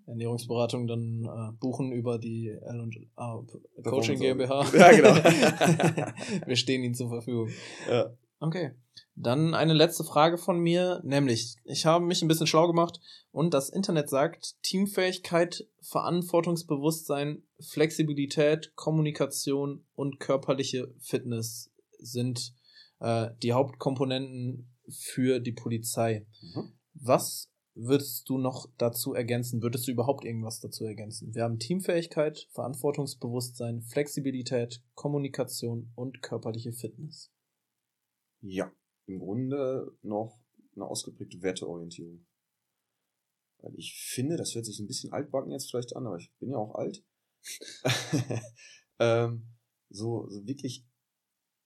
[0.05, 3.43] Ernährungsberatung dann äh, buchen über die L&A
[3.83, 4.65] Coaching GmbH.
[4.73, 5.15] Ja, genau.
[6.45, 7.49] Wir stehen Ihnen zur Verfügung.
[7.89, 8.15] Ja.
[8.39, 8.71] Okay.
[9.15, 12.99] Dann eine letzte Frage von mir, nämlich, ich habe mich ein bisschen schlau gemacht
[13.31, 22.53] und das Internet sagt, Teamfähigkeit, Verantwortungsbewusstsein, Flexibilität, Kommunikation und körperliche Fitness sind
[22.99, 26.27] äh, die Hauptkomponenten für die Polizei.
[26.41, 26.73] Mhm.
[26.93, 29.61] Was würdest du noch dazu ergänzen?
[29.61, 31.33] Würdest du überhaupt irgendwas dazu ergänzen?
[31.33, 37.31] Wir haben Teamfähigkeit, Verantwortungsbewusstsein, Flexibilität, Kommunikation und körperliche Fitness.
[38.41, 38.71] Ja,
[39.05, 40.39] im Grunde noch
[40.75, 42.25] eine ausgeprägte Werteorientierung.
[43.59, 46.51] Weil ich finde, das hört sich ein bisschen altbacken jetzt vielleicht an, aber ich bin
[46.51, 47.03] ja auch alt.
[48.99, 49.47] ähm,
[49.89, 50.85] so, so wirklich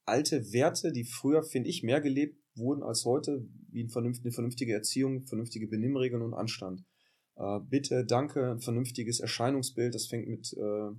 [0.05, 5.25] alte Werte, die früher, finde ich, mehr gelebt wurden als heute, wie eine vernünftige Erziehung,
[5.25, 6.83] vernünftige Benimmregeln und Anstand.
[7.35, 10.91] Äh, bitte, danke, ein vernünftiges Erscheinungsbild, das fängt mit, äh,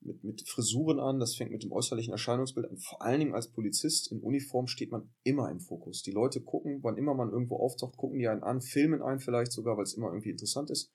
[0.00, 2.78] mit, mit Frisuren an, das fängt mit dem äußerlichen Erscheinungsbild an.
[2.78, 6.02] Vor allen Dingen als Polizist in Uniform steht man immer im Fokus.
[6.02, 9.52] Die Leute gucken, wann immer man irgendwo auftaucht, gucken die einen an, filmen einen vielleicht
[9.52, 10.92] sogar, weil es immer irgendwie interessant ist.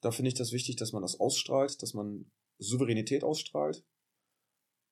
[0.00, 3.84] Da finde ich das wichtig, dass man das ausstrahlt, dass man Souveränität ausstrahlt,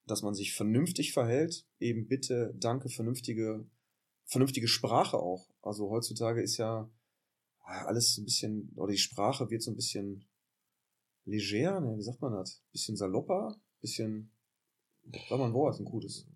[0.07, 3.69] dass man sich vernünftig verhält, eben bitte, danke, vernünftige,
[4.25, 5.49] vernünftige Sprache auch.
[5.63, 6.91] Also heutzutage ist ja
[7.63, 10.30] ah, alles ein bisschen, oder die Sprache wird so ein bisschen
[11.25, 12.63] leger, ne, wie sagt man das?
[12.73, 14.33] Bisschen salopper, bisschen,
[15.29, 16.27] sag mal ein Wort, ein gutes.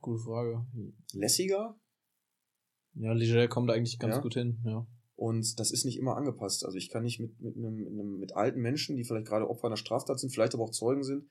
[0.00, 0.66] Gute Frage.
[1.12, 1.78] Lässiger?
[2.94, 4.20] Ja, leger kommt eigentlich ganz ja.
[4.20, 4.86] gut hin, ja.
[5.14, 6.64] Und das ist nicht immer angepasst.
[6.64, 9.48] Also ich kann nicht mit, mit, einem, mit, einem, mit alten Menschen, die vielleicht gerade
[9.48, 11.28] Opfer einer Straftat sind, vielleicht aber auch Zeugen sind,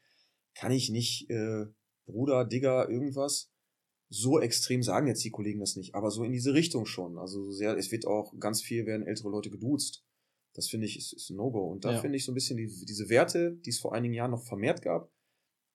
[0.54, 1.66] kann ich nicht äh,
[2.06, 3.52] Bruder, Digger, irgendwas.
[4.10, 7.18] So extrem sagen jetzt die Kollegen das nicht, aber so in diese Richtung schon.
[7.18, 10.06] Also sehr, es wird auch ganz viel werden ältere Leute geduzt.
[10.54, 11.72] Das finde ich ist, ist ein No-Go.
[11.72, 12.02] Und da ja.
[12.02, 14.82] finde ich so ein bisschen die, diese Werte, die es vor einigen Jahren noch vermehrt
[14.82, 15.12] gab,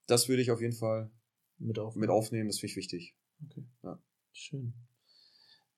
[0.06, 1.10] das würde ich auf jeden Fall
[1.58, 2.00] mit aufnehmen.
[2.00, 2.48] Mit aufnehmen.
[2.48, 3.16] Das finde ich wichtig.
[3.44, 3.64] Okay.
[3.82, 4.02] Ja.
[4.32, 4.74] Schön.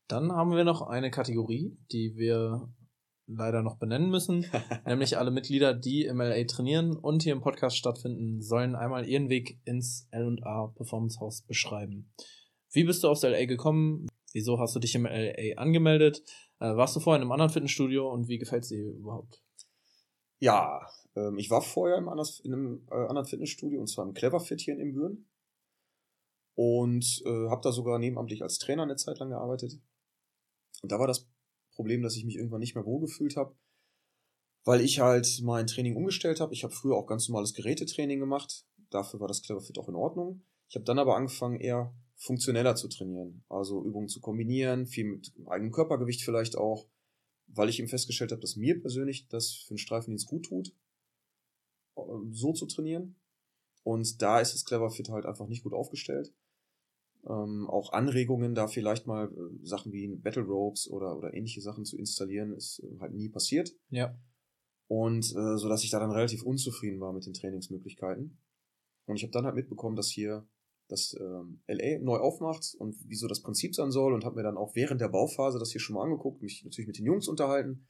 [0.09, 2.72] Dann haben wir noch eine Kategorie, die wir
[3.28, 4.46] leider noch benennen müssen.
[4.86, 9.28] nämlich alle Mitglieder, die im LA trainieren und hier im Podcast stattfinden, sollen einmal ihren
[9.28, 12.11] Weg ins L&A Performance House beschreiben.
[12.72, 14.07] Wie bist du aufs LA gekommen?
[14.32, 16.22] Wieso hast du dich im LA angemeldet?
[16.61, 19.42] Äh, warst du vorher in einem anderen Fitnessstudio und wie gefällt es dir überhaupt?
[20.40, 24.74] Ja, ähm, ich war vorher in einem äh, anderen Fitnessstudio und zwar im Cleverfit hier
[24.74, 25.28] in Imbüren
[26.54, 29.80] und äh, habe da sogar nebenamtlich als Trainer eine Zeit lang gearbeitet.
[30.82, 31.28] Und da war das
[31.72, 33.56] Problem, dass ich mich irgendwann nicht mehr wohlgefühlt habe,
[34.64, 36.54] weil ich halt mein Training umgestellt habe.
[36.54, 38.64] Ich habe früher auch ganz normales Gerätetraining gemacht.
[38.90, 40.42] Dafür war das Cleverfit auch in Ordnung.
[40.68, 43.42] Ich habe dann aber angefangen, eher funktioneller zu trainieren.
[43.48, 46.86] Also Übungen zu kombinieren, viel mit eigenem Körpergewicht vielleicht auch,
[47.46, 50.74] weil ich eben festgestellt habe, dass mir persönlich das für einen Streifendienst gut tut,
[51.96, 53.16] ähm, so zu trainieren.
[53.84, 56.34] Und da ist das Cleverfit halt einfach nicht gut aufgestellt
[57.26, 61.84] ähm, auch Anregungen, da vielleicht mal äh, Sachen wie Battle Ropes oder, oder ähnliche Sachen
[61.84, 63.74] zu installieren, ist äh, halt nie passiert.
[63.90, 64.16] Ja.
[64.86, 68.38] Und äh, so dass ich da dann relativ unzufrieden war mit den Trainingsmöglichkeiten.
[69.06, 70.46] Und ich habe dann halt mitbekommen, dass hier
[70.89, 74.57] das ähm, LA neu aufmacht und wieso das Prinzip sein soll und habe mir dann
[74.57, 77.86] auch während der Bauphase das hier schon mal angeguckt, mich natürlich mit den Jungs unterhalten.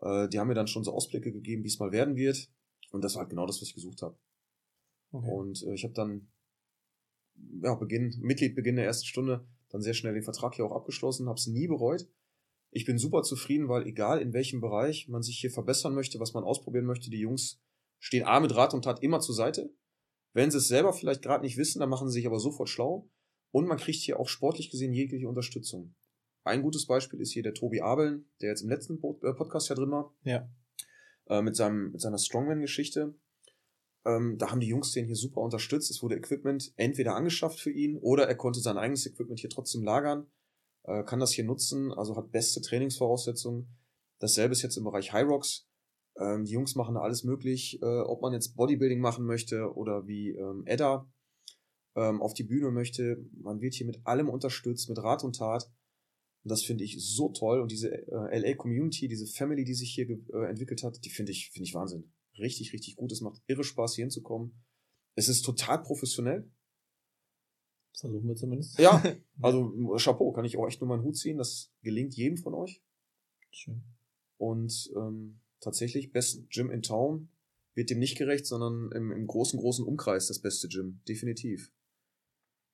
[0.00, 2.50] Äh, die haben mir dann schon so Ausblicke gegeben, wie es mal werden wird.
[2.90, 4.18] Und das war halt genau das, was ich gesucht habe.
[5.12, 5.30] Okay.
[5.30, 6.28] Und äh, ich habe dann
[7.62, 11.38] ja, Beginn, Mitgliedbeginn der ersten Stunde dann sehr schnell den Vertrag hier auch abgeschlossen, habe
[11.38, 12.06] es nie bereut.
[12.70, 16.34] Ich bin super zufrieden, weil egal in welchem Bereich man sich hier verbessern möchte, was
[16.34, 17.60] man ausprobieren möchte, die Jungs
[17.98, 19.70] stehen A mit Rat und Tat immer zur Seite.
[20.36, 23.08] Wenn sie es selber vielleicht gerade nicht wissen, dann machen sie sich aber sofort schlau.
[23.52, 25.94] Und man kriegt hier auch sportlich gesehen jegliche Unterstützung.
[26.44, 29.74] Ein gutes Beispiel ist hier der Tobi Abeln, der jetzt im letzten äh, Podcast ja
[29.74, 30.14] drin war.
[30.24, 30.46] Ja.
[31.30, 33.14] äh, mit, seinem, mit seiner Strongman-Geschichte.
[34.04, 35.90] Ähm, da haben die Jungs den hier super unterstützt.
[35.90, 39.84] Es wurde Equipment entweder angeschafft für ihn oder er konnte sein eigenes Equipment hier trotzdem
[39.84, 40.26] lagern,
[40.82, 43.74] äh, kann das hier nutzen, also hat beste Trainingsvoraussetzungen.
[44.18, 45.65] Dasselbe ist jetzt im Bereich High Rocks.
[46.18, 50.06] Ähm, die Jungs machen da alles möglich, äh, ob man jetzt Bodybuilding machen möchte oder
[50.06, 51.10] wie ähm, Edda
[51.94, 53.24] ähm, auf die Bühne möchte.
[53.32, 55.70] Man wird hier mit allem unterstützt, mit Rat und Tat.
[56.44, 57.60] Und das finde ich so toll.
[57.60, 61.32] Und diese äh, LA Community, diese Family, die sich hier äh, entwickelt hat, die finde
[61.32, 62.12] ich, finde ich Wahnsinn.
[62.38, 63.12] Richtig, richtig gut.
[63.12, 64.62] Es macht irre Spaß, hier hinzukommen.
[65.16, 66.50] Es ist total professionell.
[67.98, 68.78] Versuchen wir zumindest.
[68.78, 69.02] Ja,
[69.40, 71.38] also Chapeau, kann ich auch echt nur meinen Hut ziehen.
[71.38, 72.82] Das gelingt jedem von euch.
[73.50, 73.82] Schön.
[74.38, 77.28] Und ähm, tatsächlich, best Gym in Town
[77.74, 81.00] wird dem nicht gerecht, sondern im, im großen, großen Umkreis das beste Gym.
[81.08, 81.70] Definitiv.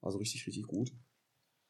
[0.00, 0.92] Also richtig, richtig gut.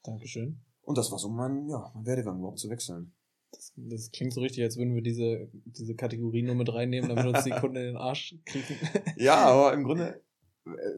[0.03, 0.61] Dankeschön.
[0.83, 3.15] Und das war so mein, ja, mein Werdegang, überhaupt zu wechseln.
[3.53, 7.27] Das, das klingt so richtig, als würden wir diese, diese Kategorie nur mit reinnehmen, damit
[7.27, 8.77] uns die Kunden in den Arsch kriegen.
[9.17, 10.23] ja, aber im Grunde,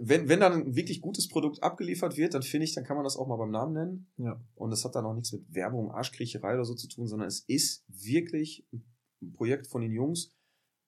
[0.01, 3.05] wenn, wenn dann ein wirklich gutes Produkt abgeliefert wird, dann finde ich, dann kann man
[3.05, 4.07] das auch mal beim Namen nennen.
[4.19, 4.41] Ja.
[4.55, 7.41] Und das hat dann auch nichts mit Werbung, Arschkriecherei oder so zu tun, sondern es
[7.41, 8.85] ist wirklich ein
[9.33, 10.35] Projekt von den Jungs,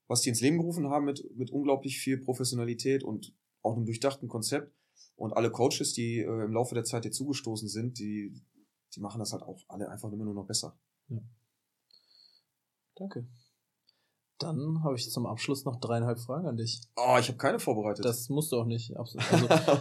[0.08, 4.28] was die ins Leben gerufen haben mit, mit unglaublich viel Professionalität und auch einem durchdachten
[4.28, 4.72] Konzept.
[5.16, 8.32] Und alle Coaches, die äh, im Laufe der Zeit hier zugestoßen sind, die,
[8.94, 10.78] die machen das halt auch alle einfach immer nur noch besser.
[11.08, 11.22] Ja.
[12.94, 13.26] Danke.
[14.38, 16.82] Dann habe ich zum Abschluss noch dreieinhalb Fragen an dich.
[16.96, 18.04] Oh, ich habe keine vorbereitet.
[18.04, 18.94] Das musst du auch nicht.
[19.06, 19.18] Also,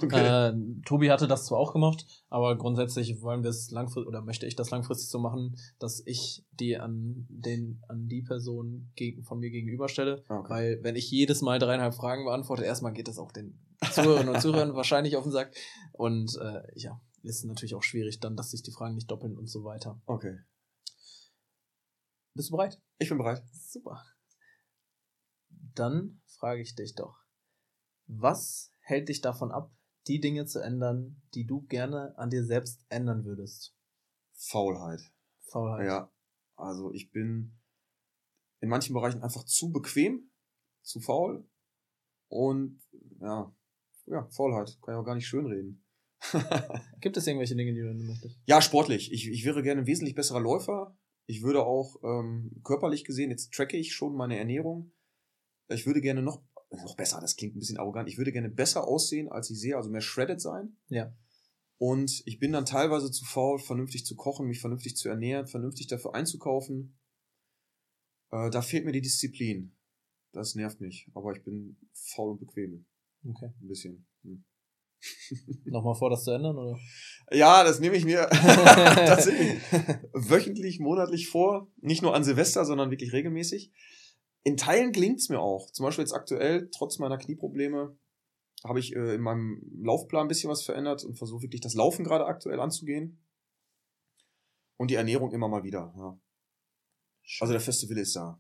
[0.06, 0.50] okay.
[0.50, 0.54] äh,
[0.86, 4.56] Tobi hatte das zwar auch gemacht, aber grundsätzlich wollen wir es langfristig oder möchte ich
[4.56, 9.50] das langfristig so machen, dass ich die an den an die Person gegen, von mir
[9.50, 10.50] gegenüberstelle, okay.
[10.50, 13.60] weil wenn ich jedes Mal dreieinhalb Fragen beantworte, erstmal geht das auch den
[13.92, 15.56] Zuhörerinnen und Zuhörern wahrscheinlich auf den Sack
[15.92, 19.48] und äh, ja, ist natürlich auch schwierig dann, dass sich die Fragen nicht doppeln und
[19.48, 20.00] so weiter.
[20.06, 20.38] Okay.
[22.36, 22.80] Bist du bereit?
[23.00, 23.44] Ich bin bereit.
[23.52, 24.04] Super.
[25.76, 27.16] Dann frage ich dich doch,
[28.08, 29.72] was hält dich davon ab,
[30.08, 33.76] die Dinge zu ändern, die du gerne an dir selbst ändern würdest?
[34.34, 35.02] Faulheit.
[35.42, 35.88] Faulheit.
[35.88, 36.12] Ja.
[36.56, 37.58] Also ich bin
[38.62, 40.32] in manchen Bereichen einfach zu bequem,
[40.82, 41.48] zu faul
[42.28, 42.82] und
[43.20, 43.54] ja,
[44.06, 44.78] ja, Faulheit.
[44.82, 45.84] Kann ich auch gar nicht schönreden.
[47.02, 48.40] Gibt es irgendwelche Dinge, die du ändern möchtest?
[48.46, 49.12] Ja, sportlich.
[49.12, 50.98] Ich, ich wäre gerne ein wesentlich besserer Läufer.
[51.28, 54.92] Ich würde auch ähm, körperlich gesehen, jetzt tracke ich schon meine Ernährung.
[55.70, 58.88] Ich würde gerne noch, noch besser, das klingt ein bisschen arrogant, ich würde gerne besser
[58.88, 60.78] aussehen, als ich sehe, also mehr shredded sein.
[60.90, 61.14] Ja.
[61.78, 65.88] Und ich bin dann teilweise zu faul, vernünftig zu kochen, mich vernünftig zu ernähren, vernünftig
[65.88, 66.98] dafür einzukaufen.
[68.32, 69.76] Äh, da fehlt mir die Disziplin.
[70.32, 72.86] Das nervt mich, aber ich bin faul und bequem.
[73.28, 73.52] Okay.
[73.62, 74.08] Ein bisschen.
[74.24, 74.44] Hm.
[75.66, 76.80] Nochmal vor, das zu ändern, oder?
[77.32, 79.62] Ja, das nehme ich mir tatsächlich
[80.14, 81.72] wöchentlich, monatlich vor.
[81.78, 83.72] Nicht nur an Silvester, sondern wirklich regelmäßig.
[84.46, 85.72] In Teilen gelingt's mir auch.
[85.72, 87.98] Zum Beispiel jetzt aktuell, trotz meiner Knieprobleme,
[88.64, 92.06] habe ich äh, in meinem Laufplan ein bisschen was verändert und versuche wirklich das Laufen
[92.06, 93.20] gerade aktuell anzugehen.
[94.78, 95.94] Und die Ernährung immer mal wieder.
[95.98, 96.20] Ja.
[97.40, 98.40] Also der feste Wille ist da.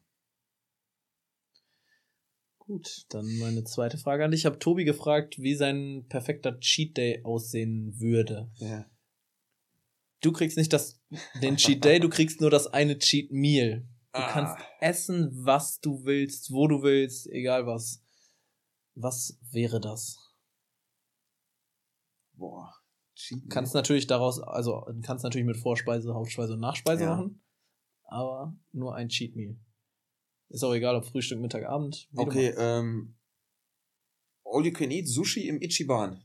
[2.59, 4.41] Gut, dann meine zweite Frage an dich.
[4.41, 8.51] Ich habe Tobi gefragt, wie sein perfekter Cheat Day aussehen würde.
[8.57, 8.85] Ja.
[10.21, 11.01] Du kriegst nicht das,
[11.41, 13.87] den Cheat Day, du kriegst nur das eine Cheat Meal.
[14.15, 14.31] Du ah.
[14.31, 18.01] kannst essen, was du willst, wo du willst, egal was.
[18.93, 20.17] Was wäre das?
[22.31, 22.73] Boah.
[23.15, 23.49] Cheat Meal.
[23.49, 27.09] Kannst natürlich daraus, also kannst natürlich mit Vorspeise, Hauptspeise und Nachspeise ja.
[27.09, 27.43] machen,
[28.03, 29.57] aber nur ein Cheat Meal.
[30.47, 32.07] Ist auch egal, ob Frühstück, Mittag, Abend.
[32.15, 33.17] Okay, ähm,
[34.45, 36.23] All You Can Eat Sushi im Ichiban.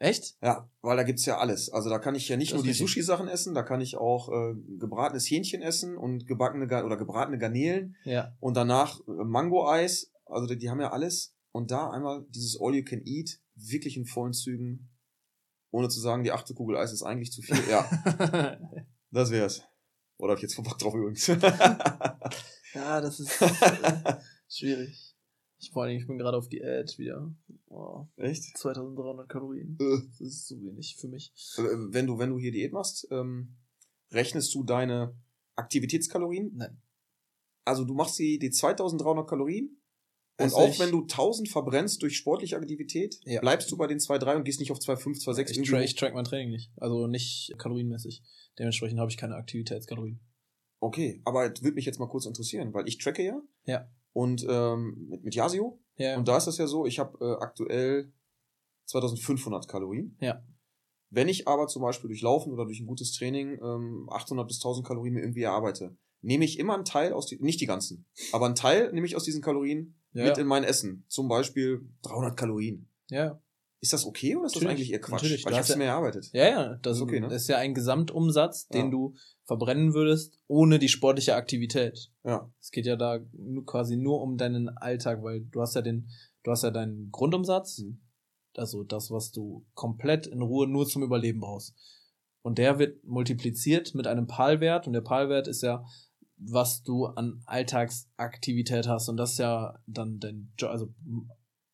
[0.00, 0.36] Echt?
[0.42, 1.68] Ja, weil da gibt's ja alles.
[1.68, 4.30] Also da kann ich ja nicht das nur die Sushi-Sachen essen, da kann ich auch
[4.30, 7.96] äh, gebratenes Hähnchen essen und gebackene oder gebratene Garnelen.
[8.04, 8.34] Ja.
[8.40, 10.10] Und danach äh, Mango-Eis.
[10.24, 11.36] Also die, die haben ja alles.
[11.52, 14.88] Und da einmal dieses All You Can Eat, wirklich in vollen Zügen.
[15.70, 17.60] Ohne zu sagen, die achte Kugel Eis ist eigentlich zu viel.
[17.68, 17.88] Ja.
[19.10, 19.62] das wär's.
[20.16, 21.30] Oder hab ich jetzt Bock drauf übrigens.
[22.74, 24.16] Ja, das ist äh,
[24.48, 25.09] schwierig.
[25.60, 27.32] Ich, vor allem, ich bin gerade auf Diät wieder.
[27.68, 28.56] Oh, Echt?
[28.56, 29.76] 2300 Kalorien.
[29.80, 30.00] Äh.
[30.08, 31.32] Das ist so wenig für mich.
[31.58, 33.56] Äh, wenn du, wenn du hier Diät machst, ähm,
[34.10, 35.14] rechnest du deine
[35.56, 36.52] Aktivitätskalorien?
[36.54, 36.80] Nein.
[37.64, 39.80] Also du machst die, die 2300 Kalorien
[40.40, 43.40] und also auch wenn du 1000 verbrennst durch sportliche Aktivität, ja.
[43.40, 45.60] bleibst du bei den 2,3 und gehst nicht auf 2,5, 2,6.
[45.60, 46.72] Ich, tra ich track mein Training nicht.
[46.76, 48.22] Also nicht kalorienmäßig.
[48.58, 50.18] Dementsprechend habe ich keine Aktivitätskalorien.
[50.80, 53.42] Okay, aber würde mich jetzt mal kurz interessieren, weil ich tracke ja.
[53.66, 53.90] Ja.
[54.12, 55.80] Und ähm, mit, mit Yasio.
[55.96, 56.16] Ja.
[56.16, 58.12] Und da ist das ja so, ich habe äh, aktuell
[58.86, 60.16] 2500 Kalorien.
[60.20, 60.42] Ja.
[61.10, 64.58] Wenn ich aber zum Beispiel durch Laufen oder durch ein gutes Training ähm, 800 bis
[64.58, 68.06] 1000 Kalorien mir irgendwie erarbeite, nehme ich immer einen Teil aus, die, nicht die ganzen,
[68.32, 70.42] aber einen Teil nehme ich aus diesen Kalorien Ja, mit ja.
[70.42, 71.04] in mein Essen.
[71.08, 72.88] Zum Beispiel 300 Kalorien.
[73.08, 73.40] Ja,
[73.82, 75.22] Ist das okay oder ist das Natürlich, eigentlich eher Quatsch?
[75.22, 75.44] natürlich.
[75.46, 76.30] Weil Du ich hast hab's ja- mir erarbeitet.
[76.32, 76.74] ja, ja.
[76.82, 77.32] Das Ist okay, ne?
[77.34, 78.90] ist ja ein Gesamtumsatz, den Ja.
[78.90, 79.14] du
[79.44, 82.10] verbrennen würdest, ohne die sportliche Aktivität.
[82.24, 82.52] Ja.
[82.60, 83.18] Es geht ja da
[83.66, 86.08] quasi nur um deinen Alltag, weil du hast ja den,
[86.42, 88.00] du hast ja deinen Grundumsatz, Mhm.
[88.56, 91.74] also das, was du komplett in Ruhe nur zum Überleben brauchst.
[92.42, 95.84] Und der wird multipliziert mit einem PAL-Wert und der PAL-Wert ist ja,
[96.36, 100.88] was du an Alltagsaktivität hast und das ist ja dann dein Job, also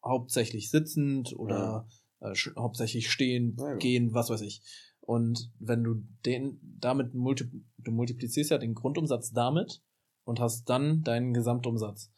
[0.06, 1.86] hauptsächlich sitzend oder
[2.20, 3.76] äh, sch- hauptsächlich stehend, Ja, ja.
[3.76, 4.62] gehen, was weiß ich.
[5.00, 7.44] Und wenn du den damit multi
[7.78, 9.82] du multiplizierst ja den Grundumsatz damit
[10.24, 12.10] und hast dann deinen Gesamtumsatz.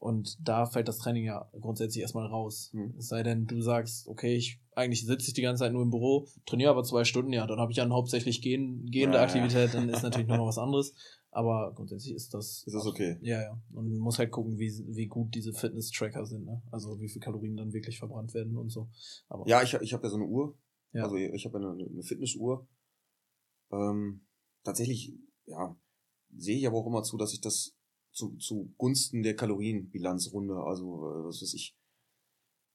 [0.00, 2.70] Und da fällt das Training ja grundsätzlich erstmal raus.
[2.74, 2.94] Mhm.
[2.98, 5.88] Es sei denn, du sagst, okay, ich eigentlich sitze ich die ganze Zeit nur im
[5.90, 9.28] Büro, trainiere aber zwei Stunden, ja, dann habe ich dann hauptsächlich gehen, gehende Ja, ja.
[9.28, 10.94] Aktivität, dann ist natürlich nochmal was anderes.
[11.34, 12.62] Aber grundsätzlich ist das.
[12.64, 13.18] Ist das okay?
[13.20, 13.60] Ja, ja.
[13.72, 16.62] Und man muss halt gucken, wie, wie gut diese Fitness-Tracker sind, ne?
[16.70, 18.88] Also wie viel Kalorien dann wirklich verbrannt werden und so.
[19.28, 20.56] Aber Ja, ich, ich habe ja so eine Uhr.
[20.92, 21.02] Ja.
[21.02, 22.68] Also ich habe ja eine, eine Fitnessuhr.
[23.72, 24.24] Ähm,
[24.62, 25.12] tatsächlich,
[25.46, 25.76] ja,
[26.36, 27.76] sehe ich aber auch immer zu, dass ich das
[28.12, 30.54] zu, zu Gunsten der Kalorienbilanz runde.
[30.54, 31.76] Also, äh, was weiß ich.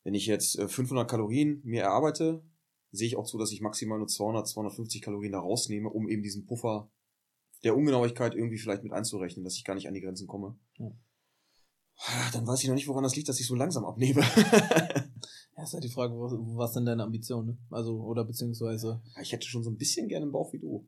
[0.04, 2.44] Wenn ich jetzt äh, 500 Kalorien mir erarbeite,
[2.92, 6.24] sehe ich auch zu, dass ich maximal nur 200, 250 Kalorien da rausnehme, um eben
[6.24, 6.92] diesen Puffer
[7.64, 10.58] der Ungenauigkeit irgendwie vielleicht mit einzurechnen, dass ich gar nicht an die Grenzen komme.
[10.78, 10.92] Ja.
[12.02, 14.22] Ah, Dann weiß ich noch nicht, woran das liegt, dass ich so langsam abnehme.
[15.58, 17.48] Ja, ist halt die Frage, was, was sind deine Ambitionen?
[17.50, 17.58] Ne?
[17.70, 20.88] Also, oder beziehungsweise, Ja, Ich hätte schon so ein bisschen gerne einen Bauch wie du.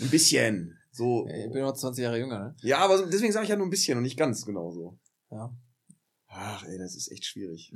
[0.00, 0.76] Ein bisschen.
[0.90, 1.28] So.
[1.28, 2.56] äh, ich bin noch 20 Jahre jünger, ne?
[2.62, 4.98] Ja, aber deswegen sage ich ja nur ein bisschen und nicht ganz genau so.
[5.30, 5.56] Ja,
[6.26, 7.72] Ach, ey, das ist echt schwierig.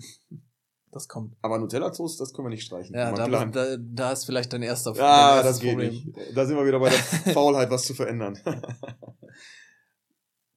[0.94, 1.36] Das kommt.
[1.42, 2.94] Aber Nutella-Toast, das können wir nicht streichen.
[2.94, 6.06] Ja, da, da, da ist vielleicht dein erster Ja, das geht nicht.
[6.34, 6.98] Da sind wir wieder bei der
[7.34, 8.38] Faulheit, was zu verändern.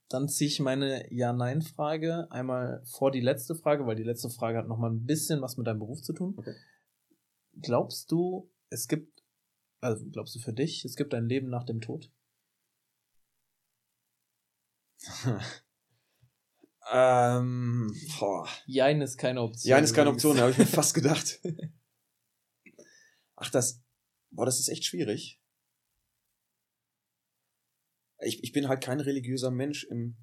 [0.10, 4.68] Dann ziehe ich meine Ja-Nein-Frage einmal vor die letzte Frage, weil die letzte Frage hat
[4.68, 6.36] nochmal ein bisschen was mit deinem Beruf zu tun.
[6.38, 6.56] Okay.
[7.60, 9.24] Glaubst du, es gibt,
[9.82, 12.12] also glaubst du für dich, es gibt ein Leben nach dem Tod?
[16.92, 18.48] ähm, boah.
[18.66, 19.70] Jein ist keine Option.
[19.70, 20.10] Ja, ist keine.
[20.10, 21.40] Option, da habe ich mir fast gedacht.
[23.36, 23.82] Ach, das,
[24.32, 25.42] boah, das ist echt schwierig.
[28.20, 30.18] Ich, ich bin halt kein religiöser Mensch im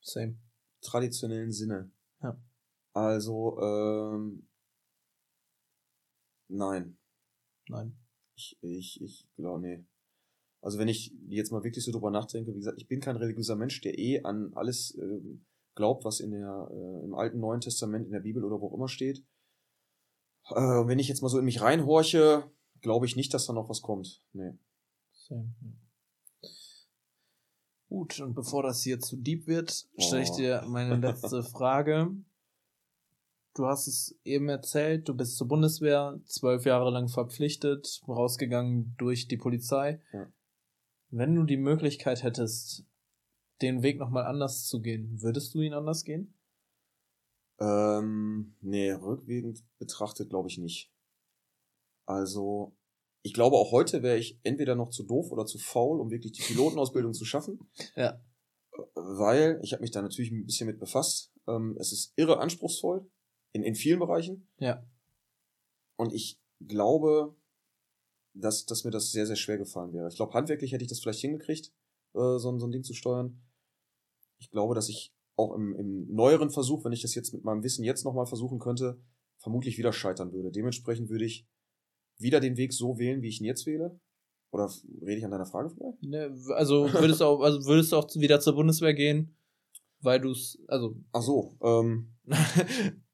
[0.00, 0.38] Same.
[0.80, 1.90] traditionellen Sinne.
[2.22, 2.40] Ja.
[2.92, 4.48] Also, ähm,
[6.48, 6.98] nein.
[7.68, 7.98] Nein.
[8.36, 9.84] Ich, ich, ich glaube, nee.
[10.60, 13.56] Also wenn ich jetzt mal wirklich so drüber nachdenke, wie gesagt, ich bin kein religiöser
[13.56, 15.44] Mensch, der eh an alles ähm,
[15.74, 18.74] glaubt, was in der, äh, im Alten Neuen Testament, in der Bibel oder wo auch
[18.74, 19.24] immer steht.
[20.50, 20.54] Äh,
[20.86, 22.50] wenn ich jetzt mal so in mich reinhorche,
[22.80, 24.22] glaube ich nicht, dass da noch was kommt.
[24.32, 24.52] Nee.
[25.12, 25.54] Same.
[27.88, 30.36] Gut, und bevor das hier zu deep wird, stelle ich Oh.
[30.36, 32.10] dir meine letzte Frage.
[33.54, 39.28] Du hast es eben erzählt, du bist zur Bundeswehr, zwölf Jahre lang verpflichtet, rausgegangen durch
[39.28, 40.00] die Polizei.
[40.14, 40.26] Ja.
[41.10, 42.86] Wenn du die Möglichkeit hättest,
[43.62, 46.34] den Weg nochmal anders zu gehen, würdest du ihn anders gehen?
[47.60, 50.92] Ähm, nee, rückwirkend betrachtet glaube ich nicht.
[52.06, 52.76] Also,
[53.22, 56.32] ich glaube auch heute wäre ich entweder noch zu doof oder zu faul, um wirklich
[56.32, 57.60] die Pilotenausbildung zu schaffen.
[57.96, 58.20] Ja.
[58.94, 61.30] Weil, ich habe mich da natürlich ein bisschen mit befasst.
[61.46, 63.06] Ähm, es ist irre anspruchsvoll
[63.52, 64.48] in, in vielen Bereichen.
[64.58, 64.82] Ja.
[65.96, 67.36] Und ich glaube,
[68.32, 70.08] dass, dass mir das sehr, sehr schwer gefallen wäre.
[70.08, 71.66] Ich glaube, handwerklich hätte ich das vielleicht hingekriegt,
[72.14, 73.42] äh, so, ein- so ein Ding zu steuern.
[74.42, 77.62] Ich glaube, dass ich auch im, im neueren Versuch, wenn ich das jetzt mit meinem
[77.62, 79.00] Wissen jetzt nochmal versuchen könnte,
[79.38, 80.50] vermutlich wieder scheitern würde.
[80.50, 81.46] Dementsprechend würde ich
[82.18, 83.98] wieder den Weg so wählen, wie ich ihn jetzt wähle.
[84.50, 84.70] Oder
[85.00, 85.96] rede ich an deiner Frage vorbei?
[86.02, 89.36] Ne, also würdest du auch, also würdest du auch wieder zur Bundeswehr gehen,
[90.00, 92.12] weil du es, also Ach so, ähm,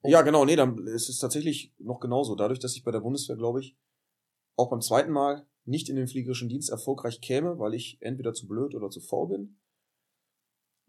[0.02, 2.34] Ja, genau, nee, dann ist es tatsächlich noch genauso.
[2.34, 3.76] Dadurch, dass ich bei der Bundeswehr, glaube ich,
[4.56, 8.48] auch beim zweiten Mal nicht in den fliegerischen Dienst erfolgreich käme, weil ich entweder zu
[8.48, 9.58] blöd oder zu faul bin,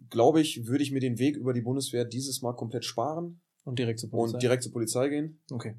[0.09, 3.79] glaube ich, würde ich mir den Weg über die Bundeswehr dieses Mal komplett sparen und
[3.79, 4.33] direkt zur Polizei.
[4.33, 5.41] und direkt zur Polizei gehen.
[5.51, 5.75] Okay.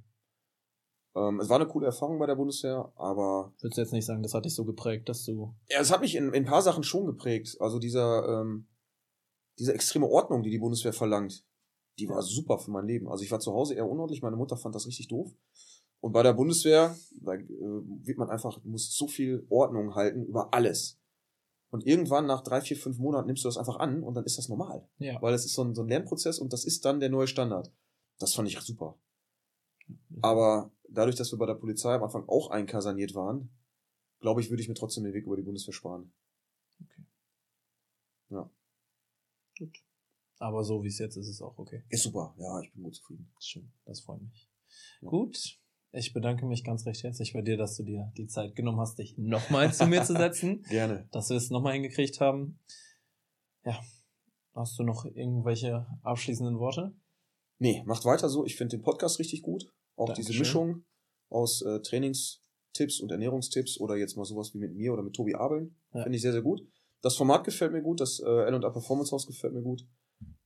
[1.16, 4.23] Ähm, es war eine coole Erfahrung bei der Bundeswehr, aber Würdest du jetzt nicht sagen,
[4.23, 5.55] das hat dich so geprägt, dass du.
[5.68, 7.57] ja, es hat mich in, in ein paar Sachen schon geprägt.
[7.61, 8.68] Also dieser, ähm,
[9.59, 11.45] diese extreme Ordnung, die die Bundeswehr verlangt,
[11.99, 13.09] die war super für mein Leben.
[13.09, 15.35] Also ich war zu Hause eher unordentlich, meine Mutter fand das richtig doof.
[16.01, 20.55] Und bei der Bundeswehr, da äh, wird man einfach, muss so viel Ordnung halten über
[20.55, 20.99] alles.
[21.71, 24.39] Und irgendwann nach drei, vier, fünf Monaten nimmst du das einfach an und dann ist
[24.39, 24.89] das normal.
[24.99, 25.23] Ja.
[25.23, 27.73] Weil das ist so ein, so ein Lernprozess und das ist dann der neue Standard.
[28.18, 28.99] Das fand ich super.
[30.21, 33.51] Aber dadurch, dass wir bei der Polizei am Anfang auch einkaserniert waren,
[34.21, 36.12] glaube ich, würde ich mir trotzdem den Weg über die Bundeswehr sparen.
[38.31, 38.51] Ja.
[39.59, 39.83] Gut.
[40.39, 41.85] Aber so wie es jetzt ist, ist es auch okay.
[41.89, 42.35] Ist super.
[42.39, 43.31] Ja, ich bin gut zufrieden.
[43.39, 44.51] Schön, das freut mich.
[45.01, 45.09] Ja.
[45.09, 45.59] Gut.
[45.93, 48.99] Ich bedanke mich ganz recht herzlich bei dir, dass du dir die Zeit genommen hast,
[48.99, 50.62] dich nochmal zu mir zu setzen.
[50.68, 51.09] Gerne.
[51.11, 52.61] Dass wir es nochmal hingekriegt haben.
[53.64, 53.80] Ja.
[54.55, 56.95] Hast du noch irgendwelche abschließenden Worte?
[57.59, 58.45] Nee, macht weiter so.
[58.45, 59.72] Ich finde den Podcast richtig gut.
[59.97, 60.26] Auch Dankeschön.
[60.32, 60.84] diese Mischung
[61.28, 65.34] aus äh, Trainingstipps und Ernährungstipps oder jetzt mal sowas wie mit mir oder mit Tobi
[65.34, 65.76] Abeln.
[65.93, 66.05] Ja.
[66.05, 66.62] Finde ich sehr, sehr gut.
[67.03, 69.86] Das Format gefällt mir gut, das äh, L&A Performance House gefällt mir gut.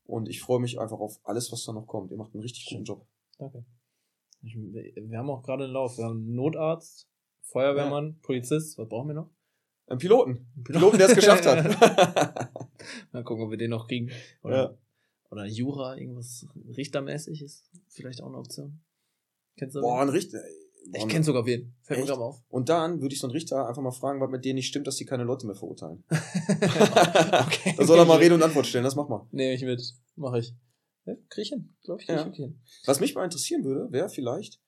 [0.05, 2.11] Und ich freue mich einfach auf alles, was da noch kommt.
[2.11, 3.07] Ihr macht einen richtig guten Job.
[3.39, 3.65] Danke.
[4.45, 5.97] Ich, wir haben auch gerade einen Lauf.
[5.97, 7.09] Wir haben einen Notarzt,
[7.43, 8.15] Feuerwehrmann, ja.
[8.23, 8.79] Polizist.
[8.79, 9.31] Was brauchen wir noch?
[9.87, 10.47] Einen Piloten.
[10.55, 11.65] Einen Piloten, der es geschafft hat.
[13.13, 14.11] Mal gucken, ob wir den noch kriegen.
[14.43, 14.79] Oder, ja.
[15.31, 18.81] oder Jura, irgendwas richtermäßig ist vielleicht auch eine Option.
[19.57, 20.41] Kennst du Boah, ein Richter.
[20.93, 21.75] Ich kenne sogar wen.
[21.83, 22.43] Fällt mir gerade auf.
[22.49, 24.87] Und dann würde ich so einen Richter einfach mal fragen, was mit denen nicht stimmt,
[24.87, 26.05] dass die keine Leute mehr verurteilen.
[26.11, 27.75] okay.
[27.77, 29.27] Da soll er mal Rede und Antwort stellen, das mach mal.
[29.31, 29.83] Nehme ich mit.
[30.17, 30.55] Mach ich.
[31.07, 31.77] Ja, krieg ich hin.
[31.83, 32.29] Glaube ich, krieg ja.
[32.29, 32.61] ich hin.
[32.87, 34.61] Was mich mal interessieren würde, wäre vielleicht,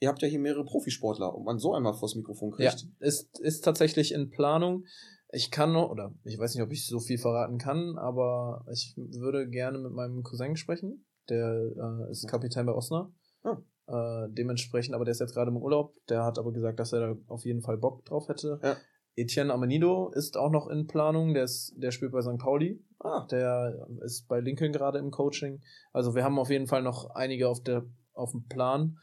[0.00, 2.82] ihr habt ja hier mehrere Profisportler, ob man so einmal vors Mikrofon kriegt.
[2.82, 4.84] Ja, ist, ist tatsächlich in Planung.
[5.30, 8.94] Ich kann noch, oder ich weiß nicht, ob ich so viel verraten kann, aber ich
[8.96, 11.04] würde gerne mit meinem Cousin sprechen.
[11.28, 13.12] Der äh, ist Kapitän bei Osnabrück.
[13.42, 13.58] Ah.
[13.86, 15.94] Äh, dementsprechend, aber der ist jetzt gerade im Urlaub.
[16.08, 18.58] Der hat aber gesagt, dass er da auf jeden Fall Bock drauf hätte.
[18.62, 18.76] Ja.
[19.18, 21.34] Etienne Amanido ist auch noch in Planung.
[21.34, 22.38] Der, ist, der spielt bei St.
[22.38, 22.82] Pauli.
[23.00, 23.26] Ah.
[23.30, 25.60] Der ist bei Lincoln gerade im Coaching.
[25.92, 28.98] Also wir haben auf jeden Fall noch einige auf, der, auf dem Plan.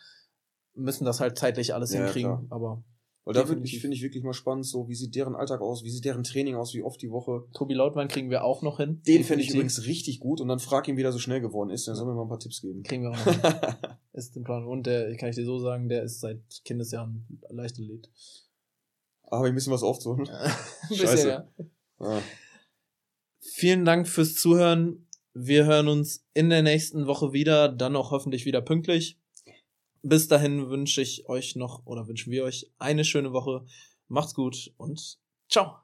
[0.74, 2.32] Müssen das halt zeitlich alles ja, hinkriegen.
[2.32, 2.46] Klar.
[2.50, 2.84] Aber
[3.26, 5.84] weil da finde ich, find ich wirklich mal spannend, so wie sieht deren Alltag aus,
[5.84, 7.46] wie sieht deren Training aus, wie oft die Woche.
[7.54, 9.02] Tobi Lautmann kriegen wir auch noch hin.
[9.08, 11.72] Den fände ich übrigens richtig gut und dann frag ihn, wie der so schnell geworden
[11.72, 12.84] ist, dann soll mir mal ein paar Tipps geben.
[12.84, 13.76] Kriegen wir auch noch hin.
[14.14, 14.68] ist im Plan.
[14.68, 18.12] Und der, kann ich dir so sagen, der ist seit Kindesjahren leicht erlebt.
[19.28, 20.30] Aber ein bisschen was aufzuholen.
[20.30, 20.52] ein
[20.90, 21.30] bisschen, Scheiße.
[21.30, 21.48] ja.
[22.00, 22.22] Ah.
[23.40, 25.08] Vielen Dank fürs Zuhören.
[25.34, 29.20] Wir hören uns in der nächsten Woche wieder, dann auch hoffentlich wieder pünktlich.
[30.02, 33.66] Bis dahin wünsche ich euch noch oder wünschen wir euch eine schöne Woche.
[34.08, 35.20] Macht's gut und
[35.50, 35.80] ciao.